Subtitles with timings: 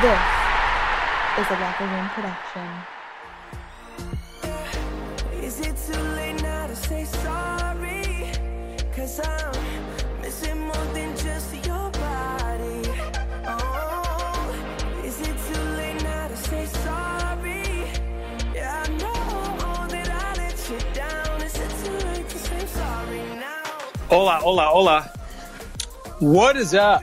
[0.00, 0.14] This
[1.38, 2.68] is a Locker Room production.
[5.42, 8.30] Is it too late now to say sorry?
[8.94, 12.88] Cause I'm missing more than just your body.
[13.44, 17.90] Oh, is it too late now to say sorry?
[18.54, 21.42] Yeah, I know that I let you down.
[21.42, 23.64] Is it too late to say sorry now?
[24.08, 25.10] Hola, hola, hola.
[26.20, 27.02] What is up?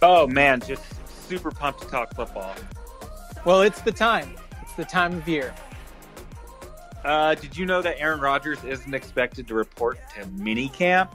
[0.00, 0.93] Oh man, just
[1.24, 2.54] super pumped to talk football.
[3.44, 4.34] Well, it's the time.
[4.62, 5.54] It's the time of year.
[7.04, 11.14] Uh, did you know that Aaron Rodgers isn't expected to report to minicamp?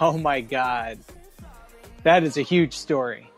[0.00, 0.98] Oh my God.
[2.04, 3.30] That is a huge story.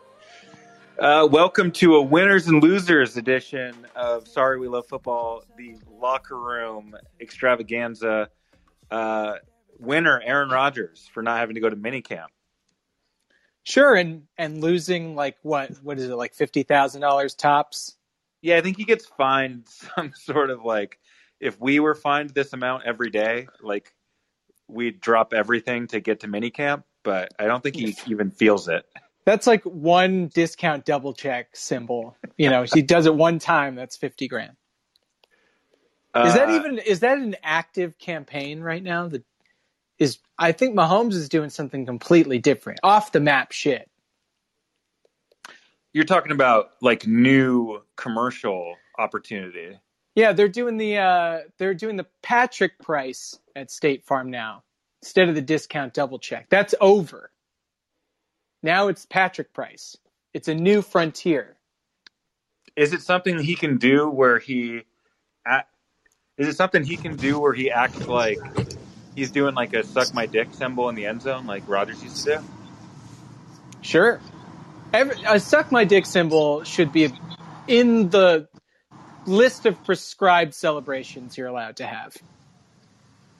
[0.99, 6.39] Uh, welcome to a winners and losers edition of Sorry We Love Football, the locker
[6.39, 8.29] room extravaganza.
[8.91, 9.37] Uh,
[9.79, 12.27] winner Aaron Rodgers for not having to go to minicamp.
[13.63, 17.95] Sure, and and losing like what what is it like fifty thousand dollars tops?
[18.41, 20.99] Yeah, I think he gets fined some sort of like
[21.39, 23.93] if we were fined this amount every day, like
[24.67, 28.85] we'd drop everything to get to minicamp, but I don't think he even feels it.
[29.25, 32.17] That's like one discount double check symbol.
[32.37, 33.75] You know, he does it one time.
[33.75, 34.57] That's fifty grand.
[36.15, 39.07] Is that Uh, even is that an active campaign right now?
[39.07, 39.23] That
[40.03, 43.89] is, I think Mahomes is doing something completely different, off the map shit.
[45.93, 49.79] You're talking about like new commercial opportunity.
[50.15, 54.63] Yeah, they're doing the uh, they're doing the Patrick price at State Farm now
[55.01, 56.47] instead of the discount double check.
[56.49, 57.31] That's over.
[58.61, 59.97] Now it's Patrick price.
[60.33, 61.57] It's a new frontier.
[62.75, 64.81] Is it something he can do where he
[66.37, 68.39] is it something he can do where he acts like
[69.15, 72.17] he's doing like a suck my dick symbol in the end zone like Rodgers used
[72.17, 72.39] to do?
[73.81, 74.23] Sure.
[74.93, 77.13] Every, a suck my dick symbol should be
[77.67, 78.47] in the
[79.25, 82.15] list of prescribed celebrations you're allowed to have.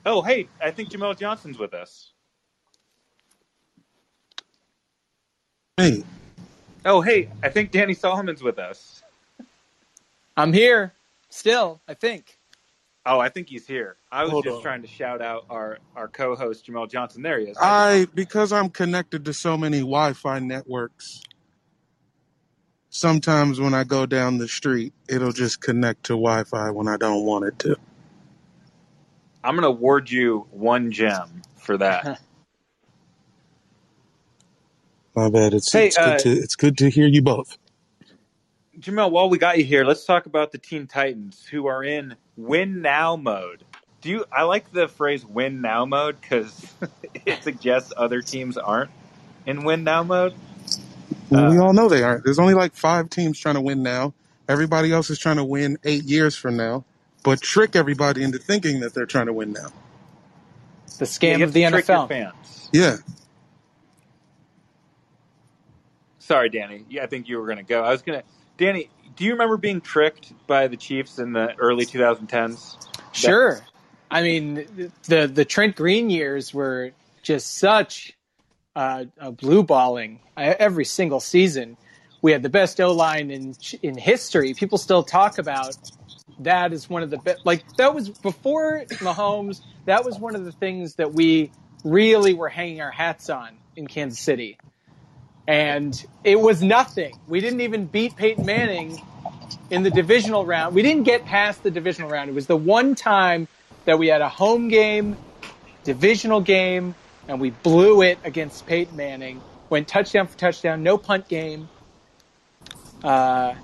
[0.06, 2.12] Oh, hey, I think Jamel Johnson's with us.
[5.78, 6.04] Hey,
[6.84, 9.02] Oh, hey, I think Danny Solomon's with us.
[10.36, 10.92] I'm here
[11.30, 12.38] still, I think.
[13.06, 13.96] Oh, I think he's here.
[14.12, 14.62] I was Hold just on.
[14.62, 17.22] trying to shout out our, our co-host Jamel Johnson.
[17.22, 17.60] There he is.
[17.60, 21.22] I because I'm connected to so many Wi-Fi networks.
[22.90, 27.24] Sometimes when I go down the street, it'll just connect to Wi-Fi when I don't
[27.26, 27.76] want it to.
[29.44, 32.08] I'm going to award you one gem for that.
[35.16, 35.54] My bad.
[35.54, 37.58] It's Hey, it's uh, good to it's good to hear you both.
[38.84, 42.16] Jamel, while we got you here, let's talk about the Teen Titans who are in
[42.36, 43.64] win now mode.
[44.02, 44.26] Do you?
[44.32, 46.76] I like the phrase "win now mode" because
[47.26, 48.92] it suggests other teams aren't
[49.46, 50.34] in win now mode.
[51.30, 52.24] Well, we Uh, all know they aren't.
[52.24, 54.14] There's only like five teams trying to win now.
[54.48, 56.86] Everybody else is trying to win eight years from now,
[57.24, 59.68] but trick everybody into thinking that they're trying to win now.
[60.98, 62.02] The scam you of the have to trick your NFL.
[62.02, 62.70] fans.
[62.72, 62.98] Yeah,
[66.18, 66.86] Sorry, Danny.
[66.90, 67.84] Yeah, I think you were going to go.
[67.84, 68.26] I was going to.
[68.56, 72.28] Danny, do you remember being tricked by the Chiefs in the early 2010s?
[72.28, 73.60] That Sure.
[74.10, 78.16] I mean, the the Trent Green years were just such
[78.76, 81.76] uh, a blue balling uh, every single season.
[82.22, 84.54] We had the best O line in in history.
[84.54, 85.76] People still talk about
[86.40, 87.44] that as one of the best.
[87.44, 89.60] Like that was before Mahomes.
[89.86, 91.50] That was one of the things that we
[91.84, 94.58] really were hanging our hats on in Kansas City,
[95.46, 97.18] and it was nothing.
[97.28, 99.00] We didn't even beat Peyton Manning
[99.70, 100.74] in the divisional round.
[100.74, 102.30] We didn't get past the divisional round.
[102.30, 103.48] It was the one time
[103.84, 105.16] that we had a home game,
[105.84, 106.94] divisional game,
[107.28, 109.40] and we blew it against Peyton Manning.
[109.70, 111.68] Went touchdown for touchdown, no punt game,
[113.02, 113.54] uh,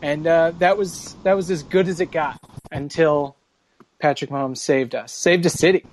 [0.00, 2.40] and uh, that was that was as good as it got
[2.70, 3.36] until
[4.00, 5.84] Patrick Mahomes saved us, saved a city.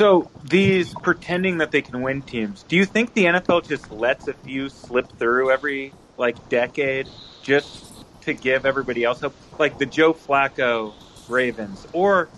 [0.00, 4.28] So these pretending that they can win teams, do you think the NFL just lets
[4.28, 7.06] a few slip through every like decade
[7.42, 9.34] just to give everybody else hope?
[9.58, 10.94] Like the Joe Flacco
[11.28, 12.30] Ravens, or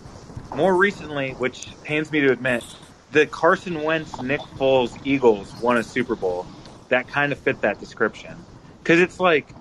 [0.53, 2.65] more recently, which pains me to admit,
[3.13, 6.45] the Carson Wentz, Nick Foles Eagles won a Super Bowl
[6.89, 8.35] that kind of fit that description.
[8.79, 9.55] Because it's like,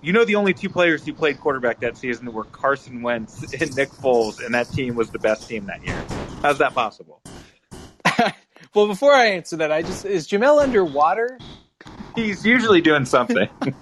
[0.00, 3.76] you know, the only two players who played quarterback that season were Carson Wentz and
[3.76, 6.15] Nick Foles, and that team was the best team that year.
[6.42, 7.22] How's that possible?
[8.74, 11.38] well, before I answer that, I just is Jamel underwater,
[12.16, 13.48] He's usually doing something.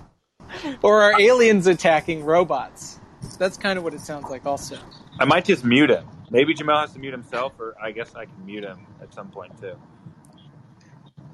[0.82, 3.00] or are aliens attacking robots?
[3.38, 4.46] That's kind of what it sounds like.
[4.46, 4.78] Also,
[5.18, 6.06] I might just mute him.
[6.30, 9.30] Maybe Jamel has to mute himself, or I guess I can mute him at some
[9.30, 9.74] point too.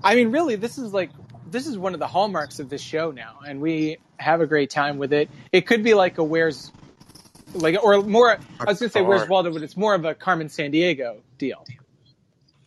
[0.02, 1.10] I mean, really, this is like
[1.50, 4.70] this is one of the hallmarks of this show now, and we have a great
[4.70, 5.28] time with it.
[5.52, 6.72] It could be like a where's
[7.58, 8.38] like or more.
[8.60, 11.64] I was gonna say where's Waldo, but it's more of a Carmen Sandiego deal.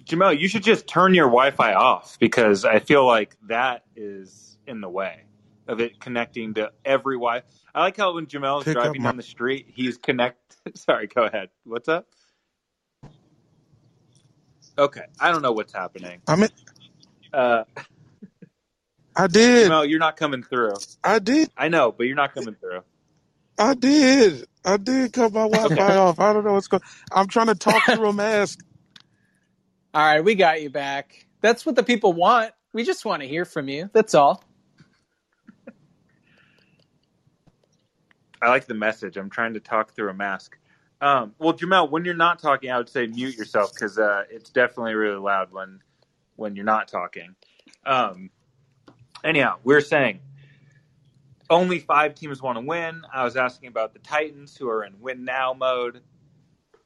[0.05, 4.81] Jamel, you should just turn your Wi-Fi off because I feel like that is in
[4.81, 5.23] the way
[5.67, 7.43] of it connecting to every Wi.
[7.75, 10.57] I like how when Jamel is Pick up driving my- down the street, he's connect.
[10.75, 11.49] Sorry, go ahead.
[11.63, 12.07] What's up?
[14.77, 16.21] Okay, I don't know what's happening.
[16.27, 16.49] I mean,
[17.33, 17.65] Uh,
[19.15, 19.69] I did.
[19.69, 20.73] Jamel, you're not coming through.
[21.03, 21.51] I did.
[21.57, 22.81] I know, but you're not coming through.
[23.59, 24.47] I did.
[24.63, 26.19] I did cut my Wi-Fi off.
[26.19, 26.81] I don't know what's going.
[27.11, 28.59] I'm trying to talk through a mask.
[29.93, 31.25] All right, we got you back.
[31.41, 32.53] That's what the people want.
[32.73, 33.89] We just want to hear from you.
[33.91, 34.43] That's all.
[38.41, 39.17] I like the message.
[39.17, 40.57] I'm trying to talk through a mask.
[41.01, 44.51] Um, well, Jamel, when you're not talking, I would say mute yourself because uh, it's
[44.51, 45.79] definitely really loud when
[46.35, 47.35] when you're not talking.
[47.85, 48.29] Um,
[49.23, 50.19] anyhow, we're saying
[51.49, 53.01] only five teams want to win.
[53.13, 56.01] I was asking about the Titans who are in win now mode.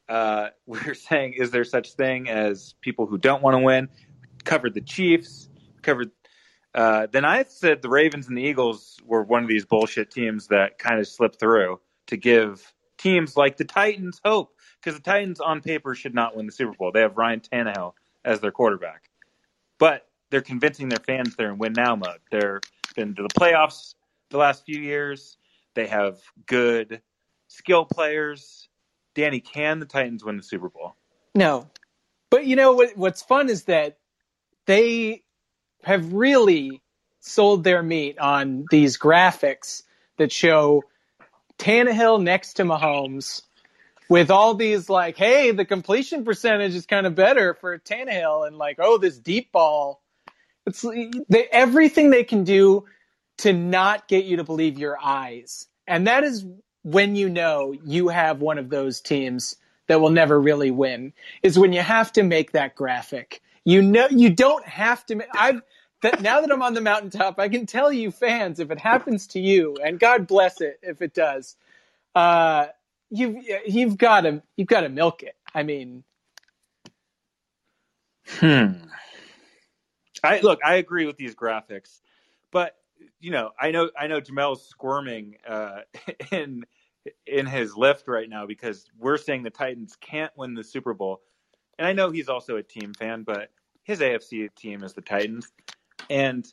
[0.07, 3.89] Uh, we're saying, is there such thing as people who don't want to win?
[4.43, 5.49] Covered the Chiefs.
[5.81, 6.11] Covered.
[6.73, 10.47] Uh, then I said the Ravens and the Eagles were one of these bullshit teams
[10.47, 15.39] that kind of slipped through to give teams like the Titans hope because the Titans
[15.39, 16.91] on paper should not win the Super Bowl.
[16.91, 17.93] They have Ryan Tannehill
[18.25, 19.09] as their quarterback,
[19.77, 22.19] but they're convincing their fans they're in win now mode.
[22.31, 22.61] They're
[22.95, 23.95] been to the playoffs
[24.33, 25.37] the last few years.
[25.75, 27.01] They have good
[27.47, 28.67] skill players.
[29.15, 30.95] Danny, can the Titans win the Super Bowl?
[31.33, 31.69] No,
[32.29, 32.97] but you know what?
[32.97, 33.97] What's fun is that
[34.65, 35.23] they
[35.83, 36.81] have really
[37.21, 39.83] sold their meat on these graphics
[40.17, 40.83] that show
[41.57, 43.43] Tannehill next to Mahomes
[44.09, 48.57] with all these like, hey, the completion percentage is kind of better for Tannehill, and
[48.57, 50.01] like, oh, this deep ball.
[50.65, 50.81] It's
[51.29, 52.85] they, everything they can do
[53.39, 56.45] to not get you to believe your eyes, and that is
[56.83, 59.57] when you know you have one of those teams
[59.87, 61.13] that will never really win.
[61.43, 63.41] Is when you have to make that graphic.
[63.65, 65.15] You know, you don't have to.
[65.17, 65.61] ma- I've
[66.01, 69.27] that now that I'm on the mountaintop, I can tell you, fans, if it happens
[69.27, 71.57] to you, and God bless it if it does,
[72.15, 72.67] uh,
[73.11, 73.37] you've
[73.67, 75.35] you've got to you've got to milk it.
[75.55, 76.03] I mean,
[78.27, 78.73] Hmm.
[80.23, 80.59] I look.
[80.65, 82.01] I agree with these graphics,
[82.51, 82.75] but
[83.19, 85.81] you know, I know I know Jamel's squirming uh,
[86.31, 86.63] in
[87.27, 91.21] in his Lyft right now because we're saying the Titans can't win the Super Bowl,
[91.77, 93.49] and I know he's also a team fan, but
[93.83, 95.51] his AFC team is the Titans,
[96.09, 96.45] and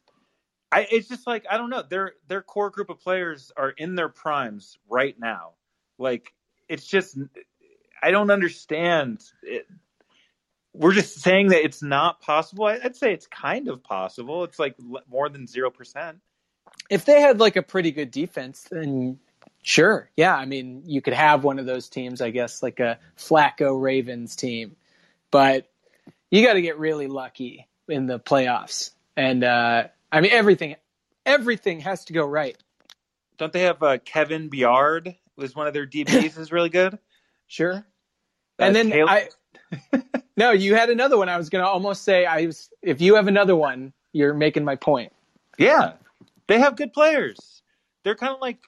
[0.72, 1.82] I it's just like I don't know.
[1.88, 5.52] Their their core group of players are in their primes right now.
[5.98, 6.32] Like
[6.68, 7.18] it's just
[8.02, 9.66] I don't understand it,
[10.72, 12.66] we're just saying that it's not possible.
[12.66, 14.44] I- I'd say it's kind of possible.
[14.44, 14.76] It's like
[15.08, 16.18] more than zero percent.
[16.90, 19.18] If they had like a pretty good defense, then
[19.62, 20.34] sure, yeah.
[20.34, 24.36] I mean, you could have one of those teams, I guess, like a Flacco Ravens
[24.36, 24.76] team,
[25.30, 25.70] but
[26.30, 28.90] you got to get really lucky in the playoffs.
[29.16, 30.76] And uh, I mean, everything,
[31.24, 32.56] everything has to go right.
[33.38, 35.16] Don't they have uh, Kevin Byard?
[35.36, 36.98] Was one of their DBs is really good.
[37.46, 37.72] Sure.
[37.74, 37.82] Uh,
[38.60, 39.08] and then Caleb-
[39.92, 40.02] I,
[40.36, 41.28] no, you had another one.
[41.28, 44.64] I was going to almost say, I was, if you have another one, you're making
[44.64, 45.12] my point.
[45.58, 45.94] yeah,
[46.50, 47.62] they have good players.
[48.04, 48.58] They're kind of like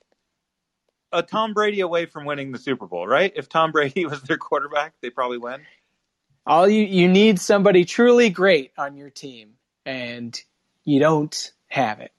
[1.11, 3.33] a Tom Brady away from winning the Super Bowl, right?
[3.35, 5.67] If Tom Brady was their quarterback, they probably win.
[6.47, 10.41] All you you need somebody truly great on your team, and
[10.85, 12.13] you don't have it,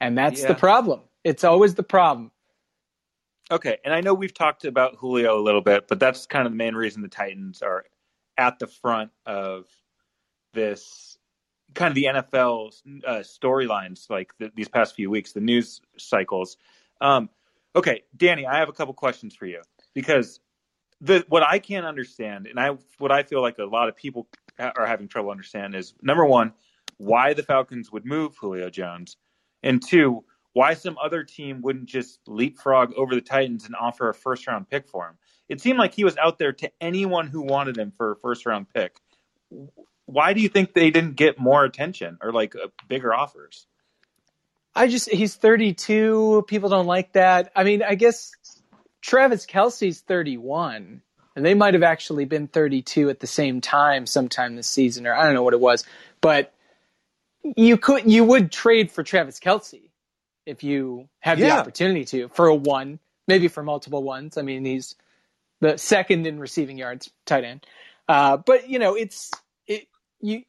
[0.00, 0.48] and that's Yeah.
[0.48, 1.00] the problem.
[1.24, 2.30] It's always the problem.
[3.50, 6.52] Okay, and I know we've talked about Julio a little bit, but that's kind of
[6.52, 7.84] the main reason the Titans are
[8.38, 9.66] at the front of
[10.54, 11.13] this
[11.74, 12.72] kind of the NFL
[13.06, 16.56] uh, storylines, like the, these past few weeks, the news cycles.
[17.00, 17.28] Um,
[17.74, 19.62] okay, Danny, I have a couple questions for you
[19.94, 20.40] because
[21.00, 24.28] the what I can't understand, and I what I feel like a lot of people
[24.58, 26.52] are having trouble understanding is number one,
[26.96, 29.16] why the Falcons would move Julio Jones,
[29.62, 34.14] and two, why some other team wouldn't just leapfrog over the Titans and offer a
[34.14, 35.16] first round pick for him.
[35.48, 38.46] it seemed like he was out there to anyone who wanted him for a first
[38.46, 38.96] round pick.
[40.06, 43.66] Why do you think they didn't get more attention or like uh, bigger offers?
[44.74, 46.44] I just he's 32.
[46.48, 47.52] People don't like that.
[47.54, 48.32] I mean, I guess
[49.00, 51.02] Travis Kelce's 31,
[51.36, 55.14] and they might have actually been 32 at the same time sometime this season, or
[55.14, 55.84] I don't know what it was.
[56.20, 56.52] But
[57.56, 59.90] you could you would trade for Travis Kelce
[60.46, 64.36] if you have the opportunity to for a one, maybe for multiple ones.
[64.36, 64.96] I mean, he's
[65.60, 67.66] the second in receiving yards, tight end.
[68.08, 69.43] Uh, but you know, it's it
[70.24, 70.42] you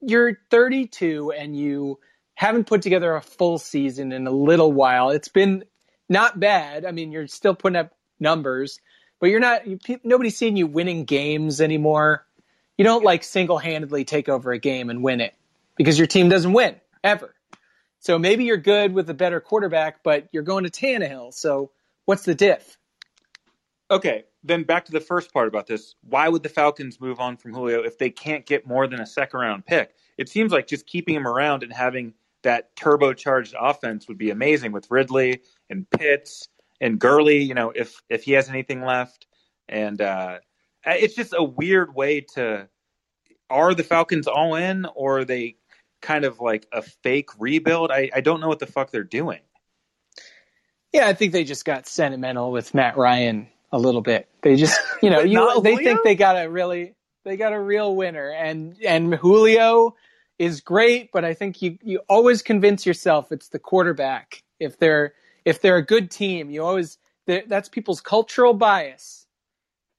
[0.00, 1.98] you're 32 and you
[2.34, 5.10] haven't put together a full season in a little while.
[5.10, 5.64] It's been
[6.08, 6.84] not bad.
[6.84, 8.80] I mean, you're still putting up numbers,
[9.20, 9.66] but you're not.
[9.66, 12.24] You, nobody's seeing you winning games anymore.
[12.76, 15.34] You don't like single-handedly take over a game and win it
[15.76, 17.34] because your team doesn't win ever.
[17.98, 21.34] So maybe you're good with a better quarterback, but you're going to Tannehill.
[21.34, 21.72] So
[22.04, 22.78] what's the diff?
[23.90, 25.94] Okay, then back to the first part about this.
[26.02, 29.06] Why would the Falcons move on from Julio if they can't get more than a
[29.06, 29.94] second round pick?
[30.16, 34.72] It seems like just keeping him around and having that turbocharged offense would be amazing
[34.72, 36.48] with Ridley and Pitts
[36.80, 39.26] and Gurley, you know, if if he has anything left.
[39.68, 40.38] And uh
[40.86, 42.68] it's just a weird way to
[43.50, 45.56] are the Falcons all in or they
[46.00, 47.90] kind of like a fake rebuild?
[47.90, 49.40] I, I don't know what the fuck they're doing.
[50.92, 54.28] Yeah, I think they just got sentimental with Matt Ryan a little bit.
[54.42, 56.94] They just, you know, you they think they got a really
[57.24, 59.94] they got a real winner and and Julio
[60.38, 64.42] is great, but I think you you always convince yourself it's the quarterback.
[64.60, 69.26] If they're if they're a good team, you always that's people's cultural bias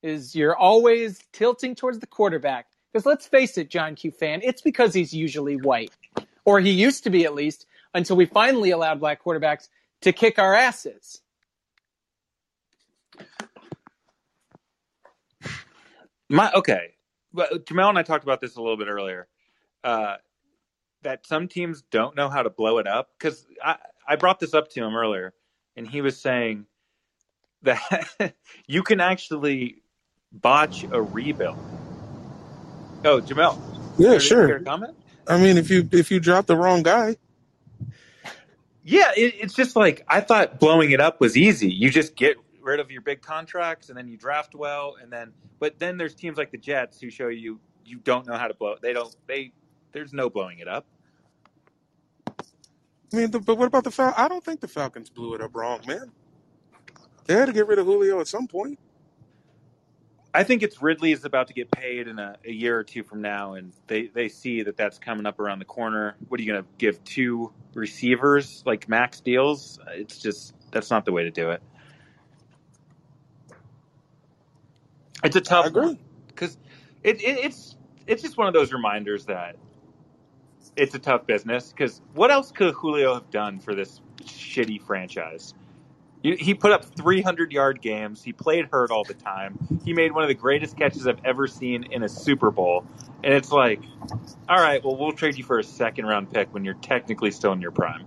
[0.01, 2.67] is you're always tilting towards the quarterback.
[2.91, 5.91] Because let's face it, John Q fan, it's because he's usually white.
[6.45, 9.69] Or he used to be at least until we finally allowed black quarterbacks
[10.01, 11.21] to kick our asses.
[16.29, 16.93] My okay,
[17.33, 19.27] but Jamel and I talked about this a little bit earlier.
[19.83, 20.17] Uh,
[21.03, 24.53] that some teams don't know how to blow it up because I I brought this
[24.53, 25.33] up to him earlier,
[25.75, 26.65] and he was saying
[27.63, 28.35] that
[28.67, 29.83] you can actually
[30.31, 31.57] botch a rebuild.
[33.05, 33.59] Oh, Jamel.
[33.97, 34.59] Yeah, to- sure.
[34.65, 34.95] comment?
[35.27, 37.17] I mean, if you if you drop the wrong guy,
[38.83, 41.71] Yeah, it, it's just like I thought blowing it up was easy.
[41.71, 45.33] You just get rid of your big contracts and then you draft well, and then
[45.59, 48.53] but then there's teams like the Jets who show you you don't know how to
[48.53, 48.75] blow.
[48.81, 49.15] They don't.
[49.27, 49.51] They
[49.91, 50.85] there's no blowing it up.
[53.11, 54.13] I mean, the, but what about the Fal?
[54.15, 56.11] I don't think the Falcons blew it up wrong, man.
[57.25, 58.79] They had to get rid of Julio at some point.
[60.33, 63.03] I think it's Ridley is about to get paid in a, a year or two
[63.03, 66.15] from now, and they, they see that that's coming up around the corner.
[66.27, 69.79] What are you going to give two receivers like max deals?
[69.87, 71.63] It's just that's not the way to do it.
[75.23, 75.83] It's a tough I agree.
[75.83, 76.57] one because
[77.03, 77.75] it, it, it's
[78.07, 79.57] it's just one of those reminders that
[80.75, 81.69] it's a tough business.
[81.71, 85.55] Because what else could Julio have done for this shitty franchise?
[86.23, 88.23] He he put up 300 yard games.
[88.23, 89.59] He played hurt all the time.
[89.85, 92.85] He made one of the greatest catches I've ever seen in a Super Bowl.
[93.23, 93.83] And it's like,
[94.49, 97.53] all right, well, we'll trade you for a second round pick when you're technically still
[97.53, 98.05] in your prime.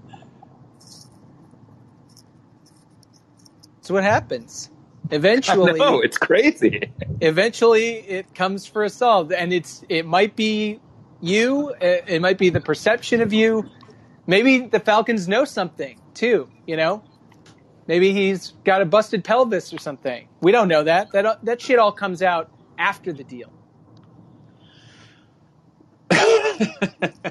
[3.82, 4.70] So what happens.
[5.12, 6.90] Eventually, know, it's crazy.
[7.20, 10.80] eventually it comes for us all, and it's it might be
[11.20, 13.68] you, it, it might be the perception of you.
[14.26, 16.48] Maybe the Falcons know something too.
[16.66, 17.04] You know,
[17.86, 20.28] maybe he's got a busted pelvis or something.
[20.40, 21.12] We don't know that.
[21.12, 23.52] That that shit all comes out after the deal.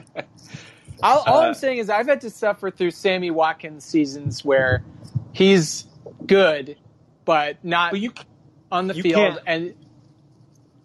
[1.03, 4.83] All, all Uh, I'm saying is I've had to suffer through Sammy Watkins seasons where
[5.31, 5.87] he's
[6.27, 6.77] good,
[7.31, 8.11] but not well, you,
[8.73, 9.15] on the field.
[9.15, 9.73] can't- And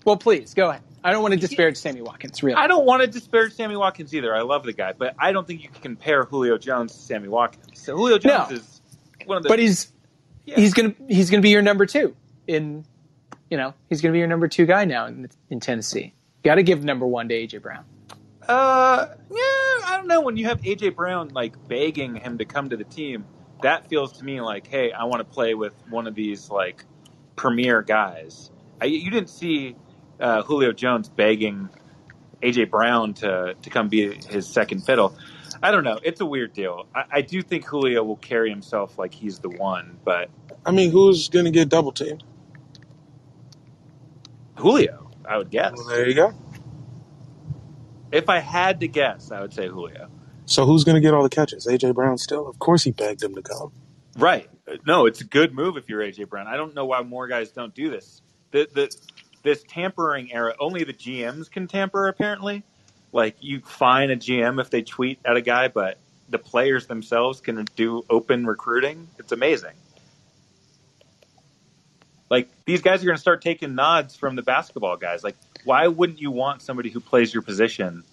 [0.05, 0.83] well, please go ahead.
[1.03, 2.41] I don't want to disparage Sammy Watkins.
[2.43, 4.35] Really, I don't want to disparage Sammy Watkins either.
[4.35, 7.26] I love the guy, but I don't think you can compare Julio Jones to Sammy
[7.29, 7.81] Watkins.
[7.81, 8.57] So Julio Jones No.
[8.57, 8.81] is
[9.25, 9.49] one of the.
[9.49, 9.93] but he's
[10.45, 10.55] yeah.
[10.57, 12.15] he's gonna he's gonna be your number two
[12.47, 12.85] in
[13.50, 16.15] you know he's gonna be your number two guy now in, in Tennessee.
[16.45, 17.85] Got to give number one to AJ Brown.
[18.49, 20.21] Uh, yeah, I don't know.
[20.21, 23.25] When you have AJ Brown like begging him to come to the team,
[23.63, 26.85] that feels to me like, hey, I want to play with one of these like
[27.37, 28.51] premier guys.
[28.81, 29.77] I, you didn't see
[30.21, 31.69] uh, Julio Jones begging
[32.43, 35.17] AJ Brown to to come be his second fiddle.
[35.63, 35.99] I don't know.
[36.03, 36.87] It's a weird deal.
[36.95, 40.29] I, I do think Julio will carry himself like he's the one, but
[40.65, 42.25] I mean, who's going to get double teamed?
[44.57, 45.75] Julio, I would guess.
[45.77, 46.35] Well, there you go.
[48.13, 50.09] If I had to guess, I would say Julio.
[50.47, 51.67] So who's going to get all the catches?
[51.67, 52.49] AJ Brown still?
[52.49, 53.73] Of course he begged him to come.
[54.17, 54.49] Right.
[54.87, 56.47] No, it's a good move if you're AJ Brown.
[56.47, 58.23] I don't know why more guys don't do this.
[58.53, 58.97] The the
[59.43, 62.62] this tampering era, only the GMs can tamper apparently.
[63.12, 65.99] Like you fine a GM if they tweet at a guy, but
[66.29, 69.09] the players themselves can do open recruiting.
[69.19, 69.75] It's amazing.
[72.29, 75.23] Like these guys are going to start taking nods from the basketball guys.
[75.23, 78.05] Like why wouldn't you want somebody who plays your position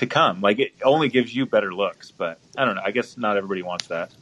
[0.00, 0.42] to come?
[0.42, 2.82] Like it only gives you better looks, but I don't know.
[2.84, 4.12] I guess not everybody wants that.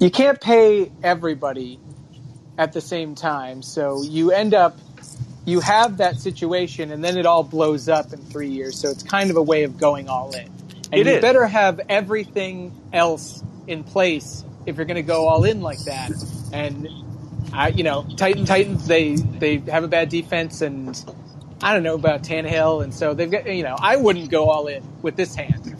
[0.00, 1.80] you can't pay everybody
[2.58, 3.62] at the same time.
[3.62, 4.80] So you end up,
[5.44, 8.78] you have that situation and then it all blows up in three years.
[8.80, 10.50] So it's kind of a way of going all in.
[10.92, 11.18] And It you is.
[11.18, 16.12] better have everything else in place if you're going to go all in like that.
[16.52, 16.90] And
[17.52, 20.98] I, you know, Titan Titans, they, they have a bad defense and
[21.62, 22.84] I don't know about Tannehill.
[22.84, 25.74] And so they've got, you know, I wouldn't go all in with this hand.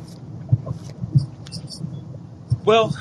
[2.64, 2.96] Well,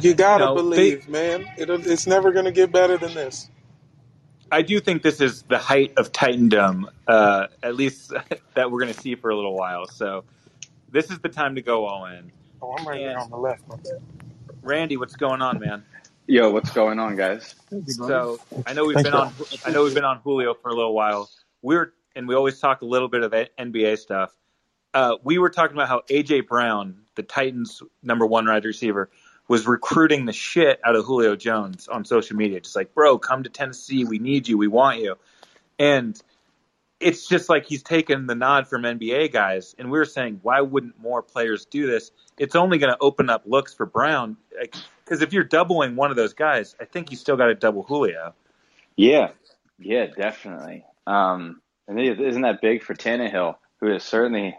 [0.00, 1.46] You gotta No, they- believe, man.
[1.58, 3.48] It'll, it's never gonna get better than this.
[4.50, 8.12] I do think this is the height of Titandom, uh, at least
[8.54, 9.86] that we're going to see for a little while.
[9.86, 10.24] So
[10.90, 12.30] this is the time to go all in.
[12.60, 13.08] Oh, I'm right Yeah.
[13.08, 13.66] there on the left.
[13.66, 14.02] my bad.
[14.60, 15.84] Randy, what's going on, man?
[16.26, 17.54] Yo, what's going on, guys?
[17.86, 19.32] So I know we've Thanks, been on.
[19.64, 21.30] I know we've been on Julio for a little while.
[21.62, 24.34] We're and we always talk a little bit of NBA stuff.
[24.94, 29.10] Uh, we were talking about how AJ Brown, the Titans' number one wide receiver,
[29.48, 32.60] was recruiting the shit out of Julio Jones on social media.
[32.60, 34.04] Just like, bro, come to Tennessee.
[34.04, 34.58] We need you.
[34.58, 35.16] We want you.
[35.78, 36.20] And
[37.00, 39.74] it's just like he's taken the nod from NBA guys.
[39.78, 42.10] And we were saying, why wouldn't more players do this?
[42.38, 44.36] It's only going to open up looks for Brown.
[45.04, 47.82] Because if you're doubling one of those guys, I think you still got to double
[47.82, 48.34] Julio.
[48.96, 49.30] Yeah,
[49.78, 50.84] yeah, definitely.
[51.06, 54.56] Um, and isn't that big for Tannehill, who is certainly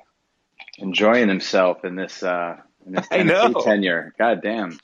[0.78, 3.08] enjoying himself in this uh, in this
[3.64, 4.14] tenure?
[4.18, 4.80] God damn.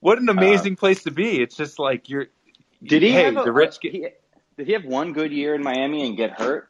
[0.00, 1.40] What an amazing place to be.
[1.40, 2.26] It's just like you're.
[2.82, 3.80] Did he hey, have a, the rich?
[3.80, 4.08] Get, he,
[4.56, 6.68] did he have one good year in Miami and get hurt?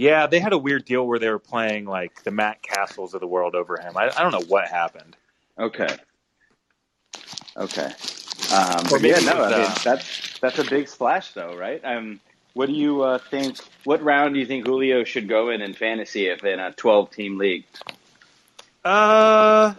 [0.00, 3.20] yeah, they had a weird deal where they were playing like the Matt Castles of
[3.20, 3.98] the world over him.
[3.98, 5.14] I, I don't know what happened.
[5.58, 5.94] Okay.
[7.54, 7.92] Okay.
[8.50, 11.82] Um, but yeah, no, I mean uh, that's that's a big splash, though, right?
[11.84, 12.18] Um,
[12.54, 13.58] what do you uh, think?
[13.84, 17.38] What round do you think Julio should go in in fantasy if in a twelve-team
[17.38, 17.64] league?
[18.84, 19.74] Uh,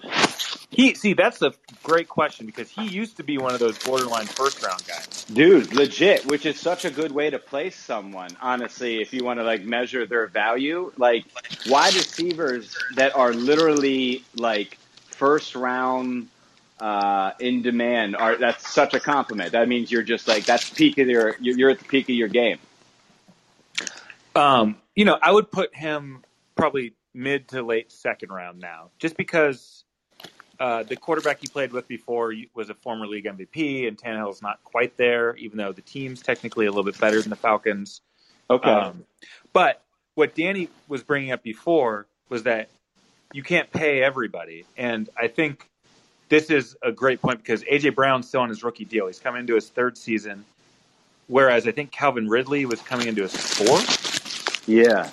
[0.70, 1.54] he see that's a
[1.84, 5.26] great question because he used to be one of those borderline first round guys.
[5.26, 9.40] Dude, legit, which is such a good way to place someone, honestly, if you want
[9.40, 10.92] to like measure their value.
[10.98, 11.26] Like
[11.68, 16.28] wide receivers that are literally like first round
[16.82, 19.52] uh, in demand are that's such a compliment.
[19.52, 22.28] That means you're just like that's peak of your you're at the peak of your
[22.28, 22.58] game.
[24.36, 26.24] Um, you know, I would put him
[26.56, 29.84] probably mid to late second round now, just because
[30.60, 34.64] uh, the quarterback he played with before was a former league MVP, and Tannehill's not
[34.64, 38.02] quite there, even though the team's technically a little bit better than the Falcons.
[38.50, 38.70] Okay.
[38.70, 39.06] Um,
[39.54, 39.84] but
[40.16, 42.70] what Danny was bringing up before was that
[43.34, 45.68] you can't pay everybody, and I think
[46.32, 49.08] this is a great point because AJ Brown's still on his rookie deal.
[49.08, 50.46] He's coming into his third season,
[51.28, 54.68] whereas I think Calvin Ridley was coming into his fourth.
[54.68, 55.10] yeah.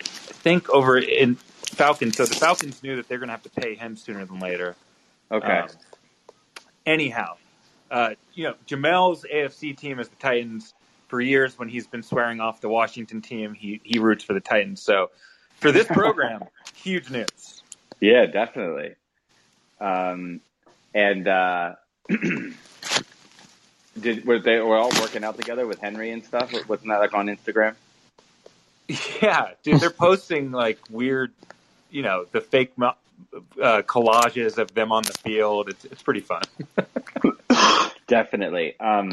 [0.00, 2.18] I think over in Falcons.
[2.18, 4.76] So the Falcons knew that they're going to have to pay him sooner than later.
[5.30, 5.60] Okay.
[5.60, 5.68] Um,
[6.84, 7.36] anyhow,
[7.90, 10.74] uh, you know, Jamel's AFC team is the Titans.
[11.08, 14.40] For years, when he's been swearing off the Washington team, he he roots for the
[14.40, 14.82] Titans.
[14.82, 15.10] So,
[15.60, 17.62] for this program, huge news.
[18.00, 18.96] Yeah, definitely.
[19.82, 20.40] Um,
[20.94, 21.74] and uh,
[24.00, 26.52] did were they were all working out together with Henry and stuff?
[26.68, 27.74] Wasn't that like on Instagram?
[29.20, 31.32] Yeah, dude, they're posting like weird,
[31.90, 32.96] you know, the fake mo-
[33.60, 35.68] uh, collages of them on the field.
[35.68, 36.42] It's it's pretty fun.
[38.06, 38.78] Definitely.
[38.78, 39.12] Um,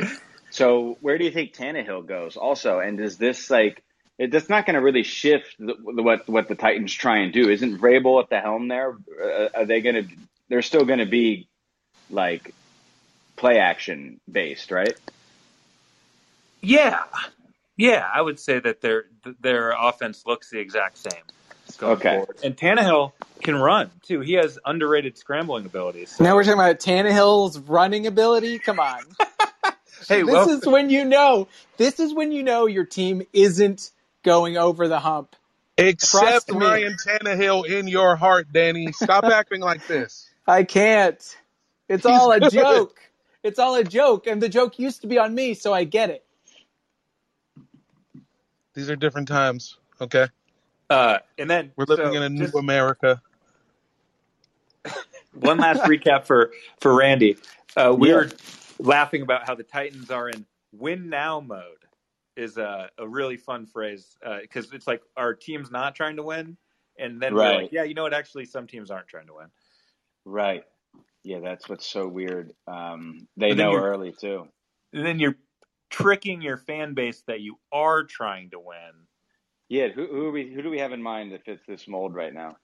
[0.52, 2.36] so where do you think Tannehill goes?
[2.36, 3.84] Also, and is this like
[4.18, 7.50] it, that's not going to really shift the, what what the Titans try and do?
[7.50, 8.98] Isn't Vrabel at the helm there?
[9.22, 10.16] Uh, are they going to?
[10.50, 11.48] They're still going to be
[12.10, 12.54] like
[13.36, 14.94] play action based, right?
[16.62, 17.04] Yeah,
[17.78, 19.06] yeah, I would say that their
[19.40, 21.24] their offense looks the exact same.
[21.82, 22.18] Okay.
[22.18, 22.38] forward.
[22.44, 24.20] and Tannehill can run too.
[24.20, 26.16] He has underrated scrambling abilities.
[26.16, 28.60] So- Now we're talking about Tannehill's running ability.
[28.60, 29.00] Come on.
[30.08, 31.48] hey, this well, is when you know.
[31.78, 33.92] This is when you know your team isn't
[34.24, 35.36] going over the hump.
[35.78, 36.66] Except Trust me.
[36.66, 38.92] Ryan Tannehill in your heart, Danny.
[38.92, 40.29] Stop acting like this.
[40.50, 41.38] I can't.
[41.90, 43.00] It's all a joke.
[43.44, 46.12] It's all a joke, and the joke used to be on me, so I get
[46.12, 46.26] it.
[48.76, 49.78] These are different times.
[50.02, 50.28] Okay,
[50.90, 53.22] uh, and then we're living so in a new just America.
[55.34, 57.38] one last recap for for Randy.
[57.78, 58.14] Uh, we Yeah.
[58.14, 58.30] were
[58.80, 61.64] laughing about how the Titans are in win now mode.
[62.38, 66.58] Is a, a really fun phrase because it's like our team's not trying to win,
[66.98, 67.54] and then we're Right.
[67.54, 68.14] like, yeah, you know what?
[68.14, 69.48] Actually, some teams aren't trying to win.
[70.26, 70.64] Right.
[71.24, 72.54] Yeah, that's what's so weird.
[72.68, 74.48] Um, they know early too.
[74.94, 75.36] And then you're
[75.90, 79.08] tricking your fan base that you are trying to win.
[79.68, 82.34] Yeah, who who, we, who do we have in mind that fits this mold right
[82.34, 82.58] now?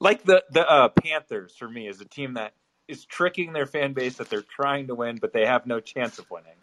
[0.00, 2.54] Like the the uh, Panthers for me is a team that
[2.88, 6.18] is tricking their fan base that they're trying to win, but they have no chance
[6.18, 6.56] of winning.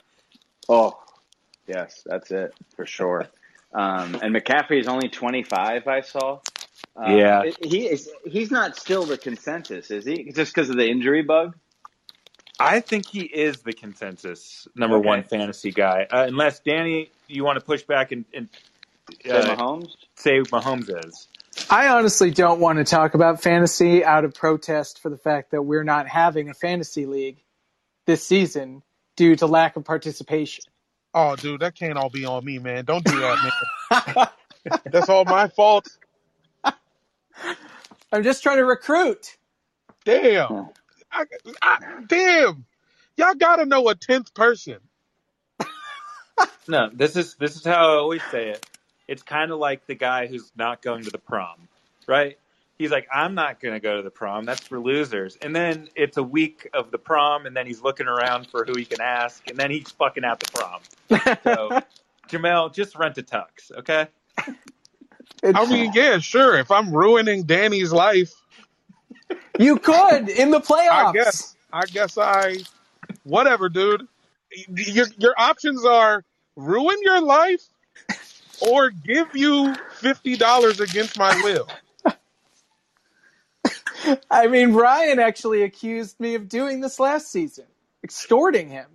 [0.67, 0.99] Oh,
[1.67, 3.27] yes, that's it for sure.
[3.71, 5.87] Um, and McCaffrey is only 25.
[5.87, 6.39] I saw.
[6.95, 7.43] Uh, Yeah.
[7.43, 8.09] it- he is.
[8.25, 10.31] He's not still the consensus, is he?
[10.31, 11.55] Just because of the injury bug?
[12.59, 15.07] I think he is the consensus number Okay.
[15.07, 18.49] one fantasy guy, uh, unless Danny, you want to push back and, and
[19.25, 19.95] Say uh, Mahomes.
[20.15, 21.27] say Mahomes is.
[21.69, 25.61] I honestly don't want to talk about fantasy out of protest for the fact that
[25.61, 27.37] we're not having a fantasy league
[28.05, 28.83] this season
[29.15, 30.65] due to lack of participation.
[31.13, 32.85] Oh, dude, that can't all be on me, man.
[32.85, 33.51] Don't do that,
[34.11, 34.27] man.
[34.91, 35.87] That's all my fault.
[38.11, 39.37] I'm just trying to recruit.
[40.05, 40.69] Damn.
[41.11, 41.25] I,
[41.61, 42.65] I, damn.
[43.17, 44.77] Y'all gotta know a tenth person.
[46.67, 48.65] No, this is this is how I always say it.
[49.07, 51.67] It's kind of like the guy who's not going to the prom,
[52.07, 52.37] right?
[52.77, 54.45] He's like, I'm not going to go to the prom.
[54.45, 55.35] That's for losers.
[55.41, 58.73] And then it's a week of the prom, and then he's looking around for who
[58.77, 60.81] he can ask, and then he's fucking at the prom.
[61.43, 61.81] So,
[62.29, 64.07] Jamel, just rent a tux, okay?
[65.43, 66.57] I mean, yeah, sure.
[66.57, 68.33] If I'm ruining Danny's life,
[69.59, 70.89] You could in the playoffs.
[70.89, 71.55] I guess.
[71.71, 72.57] I guess I.
[73.23, 74.07] Whatever, dude.
[74.69, 76.23] Your your options are
[76.55, 77.61] ruin your life
[78.61, 81.67] or give you fifty dollars against my will.
[84.31, 87.65] I mean, Ryan actually accused me of doing this last season,
[88.03, 88.87] extorting him,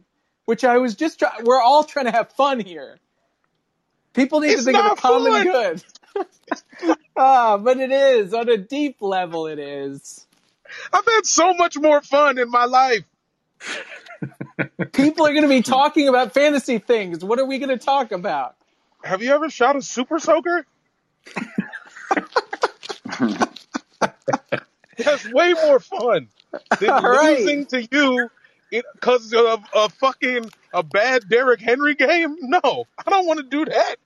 [0.46, 1.44] which I was just trying.
[1.44, 2.98] We're all trying to have fun here.
[4.14, 5.42] People need It's to think of the common fun.
[5.42, 5.82] good.
[7.16, 9.46] ah, but it is on a deep level.
[9.48, 10.26] It is.
[10.92, 13.04] I've had so much more fun in my life.
[14.92, 17.24] People are going to be talking about fantasy things.
[17.24, 18.56] What are we going to talk about?
[19.04, 20.66] Have you ever shot a super soaker?
[25.04, 26.28] That's way more fun
[26.78, 27.52] than All right.
[27.52, 28.30] losing to you
[28.94, 32.36] because of a fucking a bad Derrick Henry game.
[32.40, 33.96] No, I don't want to do that.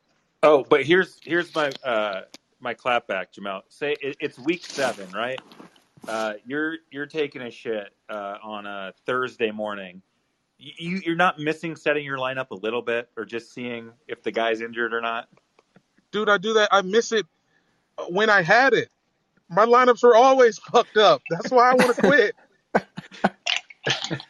[0.43, 2.23] Oh, but here's here's my uh,
[2.61, 3.63] my clapback, Jamel.
[3.69, 5.41] Say it, it's week seven, right?
[6.07, 10.03] Uh, you're you're taking a shit uh, on a Thursday morning.
[10.61, 14.33] You, you're not missing setting your lineup a little bit, or just seeing if the
[14.33, 15.29] guy's injured or not.
[16.11, 16.69] Dude, I do that.
[16.73, 17.27] I miss it
[18.09, 18.89] when I had it.
[19.49, 21.23] My lineups were always fucked up.
[21.31, 22.35] That's why I want to quit.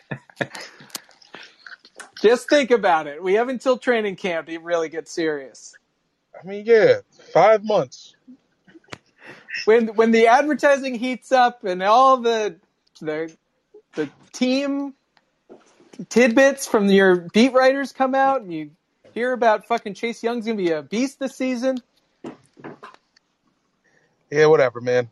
[2.23, 3.23] Just think about it.
[3.23, 5.75] We have until training camp to really get serious.
[6.41, 6.99] I mean, yeah,
[7.33, 8.15] five months.
[9.65, 12.57] when when the advertising heats up and all the
[13.01, 13.35] the
[13.95, 14.95] the team
[16.09, 18.71] tidbits from your beat writers come out and you
[19.15, 21.83] hear about fucking Chase Young's gonna be a beast this season.
[24.31, 25.09] Yeah, whatever, man.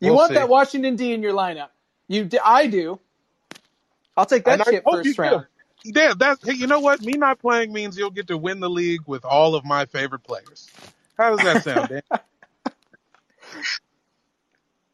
[0.00, 0.34] You We'll want see.
[0.34, 1.70] that Washington D in your lineup.
[2.08, 3.00] You I do.
[4.18, 5.46] I'll take that And shit first round.
[5.84, 7.02] Yeah, that's hey, you know what?
[7.02, 10.24] Me not playing means you'll get to win the league with all of my favorite
[10.24, 10.68] players.
[11.18, 12.02] How does that sound, Dan?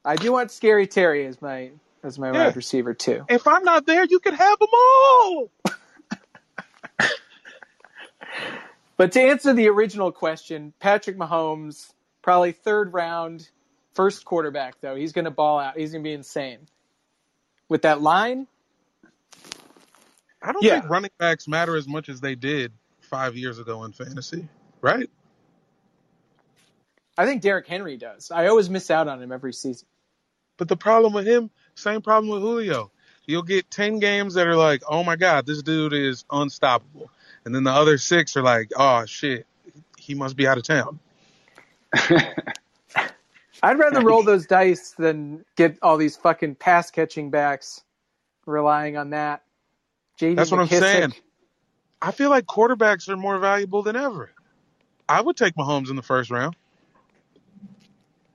[0.05, 1.73] I do want Scary Terry as my
[2.05, 2.33] as my Yeah.
[2.33, 3.29] wide receiver too.
[3.29, 5.51] if I'm not there, you can have them all.
[8.97, 13.49] But to answer the original question, Patrick Mahomes, probably third round,
[13.95, 14.95] first quarterback though.
[14.97, 15.77] He's going to ball out.
[15.77, 16.61] He's going to be insane.
[17.69, 18.47] With that line,
[20.45, 20.71] I don't Yeah.
[20.71, 24.49] think running backs matter as much as they did five years ago in fantasy,
[24.83, 25.11] right?
[27.19, 28.31] I think Derrick Henry does.
[28.31, 29.89] I always miss out on him every season.
[30.59, 32.91] But the problem with him, same problem with Julio.
[33.27, 37.11] You'll get 10 games that are like, oh my God, this dude is unstoppable.
[37.45, 39.47] And then the other six are like, oh shit,
[39.99, 41.01] he must be out of town.
[43.63, 47.83] I'd rather roll those dice than get all these fucking pass catching backs
[48.47, 49.43] relying on that.
[50.19, 51.15] JD That's what I'm saying.
[52.01, 54.31] I feel like quarterbacks are more valuable than ever.
[55.09, 56.57] I would take Mahomes in the first round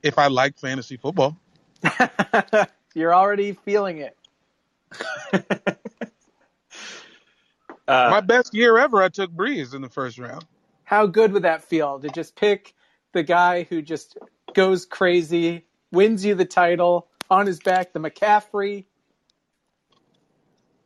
[0.04, 1.38] if I like fantasy football.
[2.94, 4.18] You're already feeling it.
[7.88, 10.46] Uh, My best year ever, I took Brees in the first round.
[10.84, 12.76] How good would that feel to just pick
[13.14, 14.16] the guy who just
[14.54, 17.92] goes crazy, wins you the title, on his back.
[17.92, 18.86] The McCaffrey.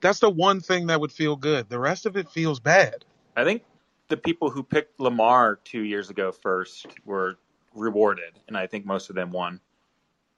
[0.03, 1.69] That's the one thing that would feel good.
[1.69, 3.05] The rest of it feels bad.
[3.37, 3.63] I think
[4.09, 7.37] the people who picked Lamar two years ago first were
[7.73, 9.61] rewarded, and I think most of them won.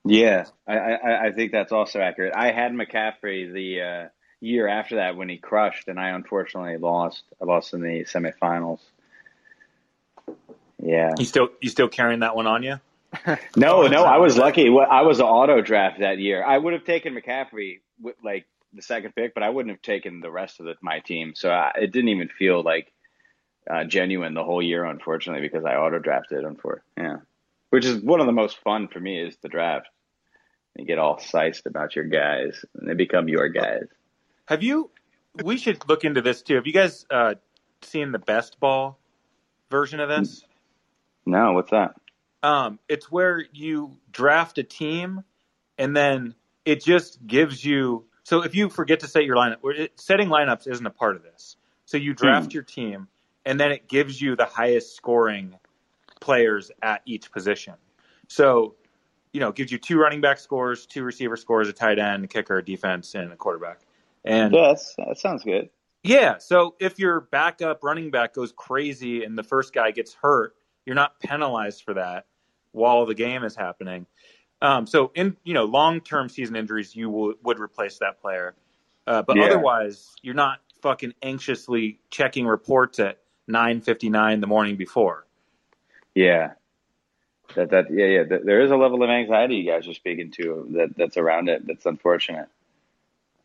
[0.06, 2.34] Yeah, I, I, I think that's also accurate.
[2.36, 7.24] I had McCaffrey the uh, year after that when he crushed, and I unfortunately lost.
[7.42, 8.82] I lost in the semifinals.
[10.80, 11.16] Yeah.
[11.18, 12.80] You still you still carrying that one on you?
[13.56, 14.68] No, no, I was lucky.
[14.68, 16.44] I was an auto draft that year.
[16.46, 18.46] I would have taken McCaffrey with like
[18.76, 21.34] the second pick, but I wouldn't have taken the rest of the, my team.
[21.36, 22.92] So I, it didn't even feel like
[23.70, 26.44] uh, genuine the whole year, unfortunately, because I auto drafted.
[26.44, 27.18] Unfor yeah,
[27.70, 29.88] which is one of the most fun for me is the draft.
[30.78, 33.88] You get all sized about your guys, and they become your guys.
[34.46, 34.92] Have you?
[35.44, 36.56] We should look into this too.
[36.56, 37.36] Have you guys uh,
[37.82, 39.00] seen the best ball
[39.72, 40.44] version of this?
[41.26, 41.96] No, what's that?
[42.44, 45.24] Um, it's where you draft a team,
[45.78, 46.36] and then
[46.66, 48.06] it just gives you.
[48.26, 51.22] So if you forget to set your lineup, it, setting lineups isn't a part of
[51.22, 51.58] this.
[51.86, 52.56] So you draft hmm.
[52.56, 53.08] your team,
[53.46, 55.60] and then it gives you the highest scoring
[56.20, 57.76] players at each position.
[58.28, 58.74] So,
[59.32, 62.26] you know, it gives you two running back scores, two receiver scores, a tight end,
[62.26, 63.82] a kicker, a defense, and a quarterback.
[64.24, 65.70] And yes, that sounds good.
[66.04, 70.56] yeah, so if your backup running back goes crazy and the first guy gets hurt,
[70.84, 72.26] you're not penalized for that
[72.72, 74.08] while the game is happening.
[74.66, 78.56] Um, so in you know long term season injuries, you will, would replace that player,
[79.06, 79.46] uh, but Yeah.
[79.46, 85.26] otherwise you're not fucking anxiously checking reports at 9:59 the morning before.
[86.16, 86.54] Yeah.
[87.56, 88.24] That that yeah yeah.
[88.24, 91.48] Th- There is a level of anxiety you guys are speaking to that that's around
[91.50, 91.68] it.
[91.68, 92.48] That's unfortunate.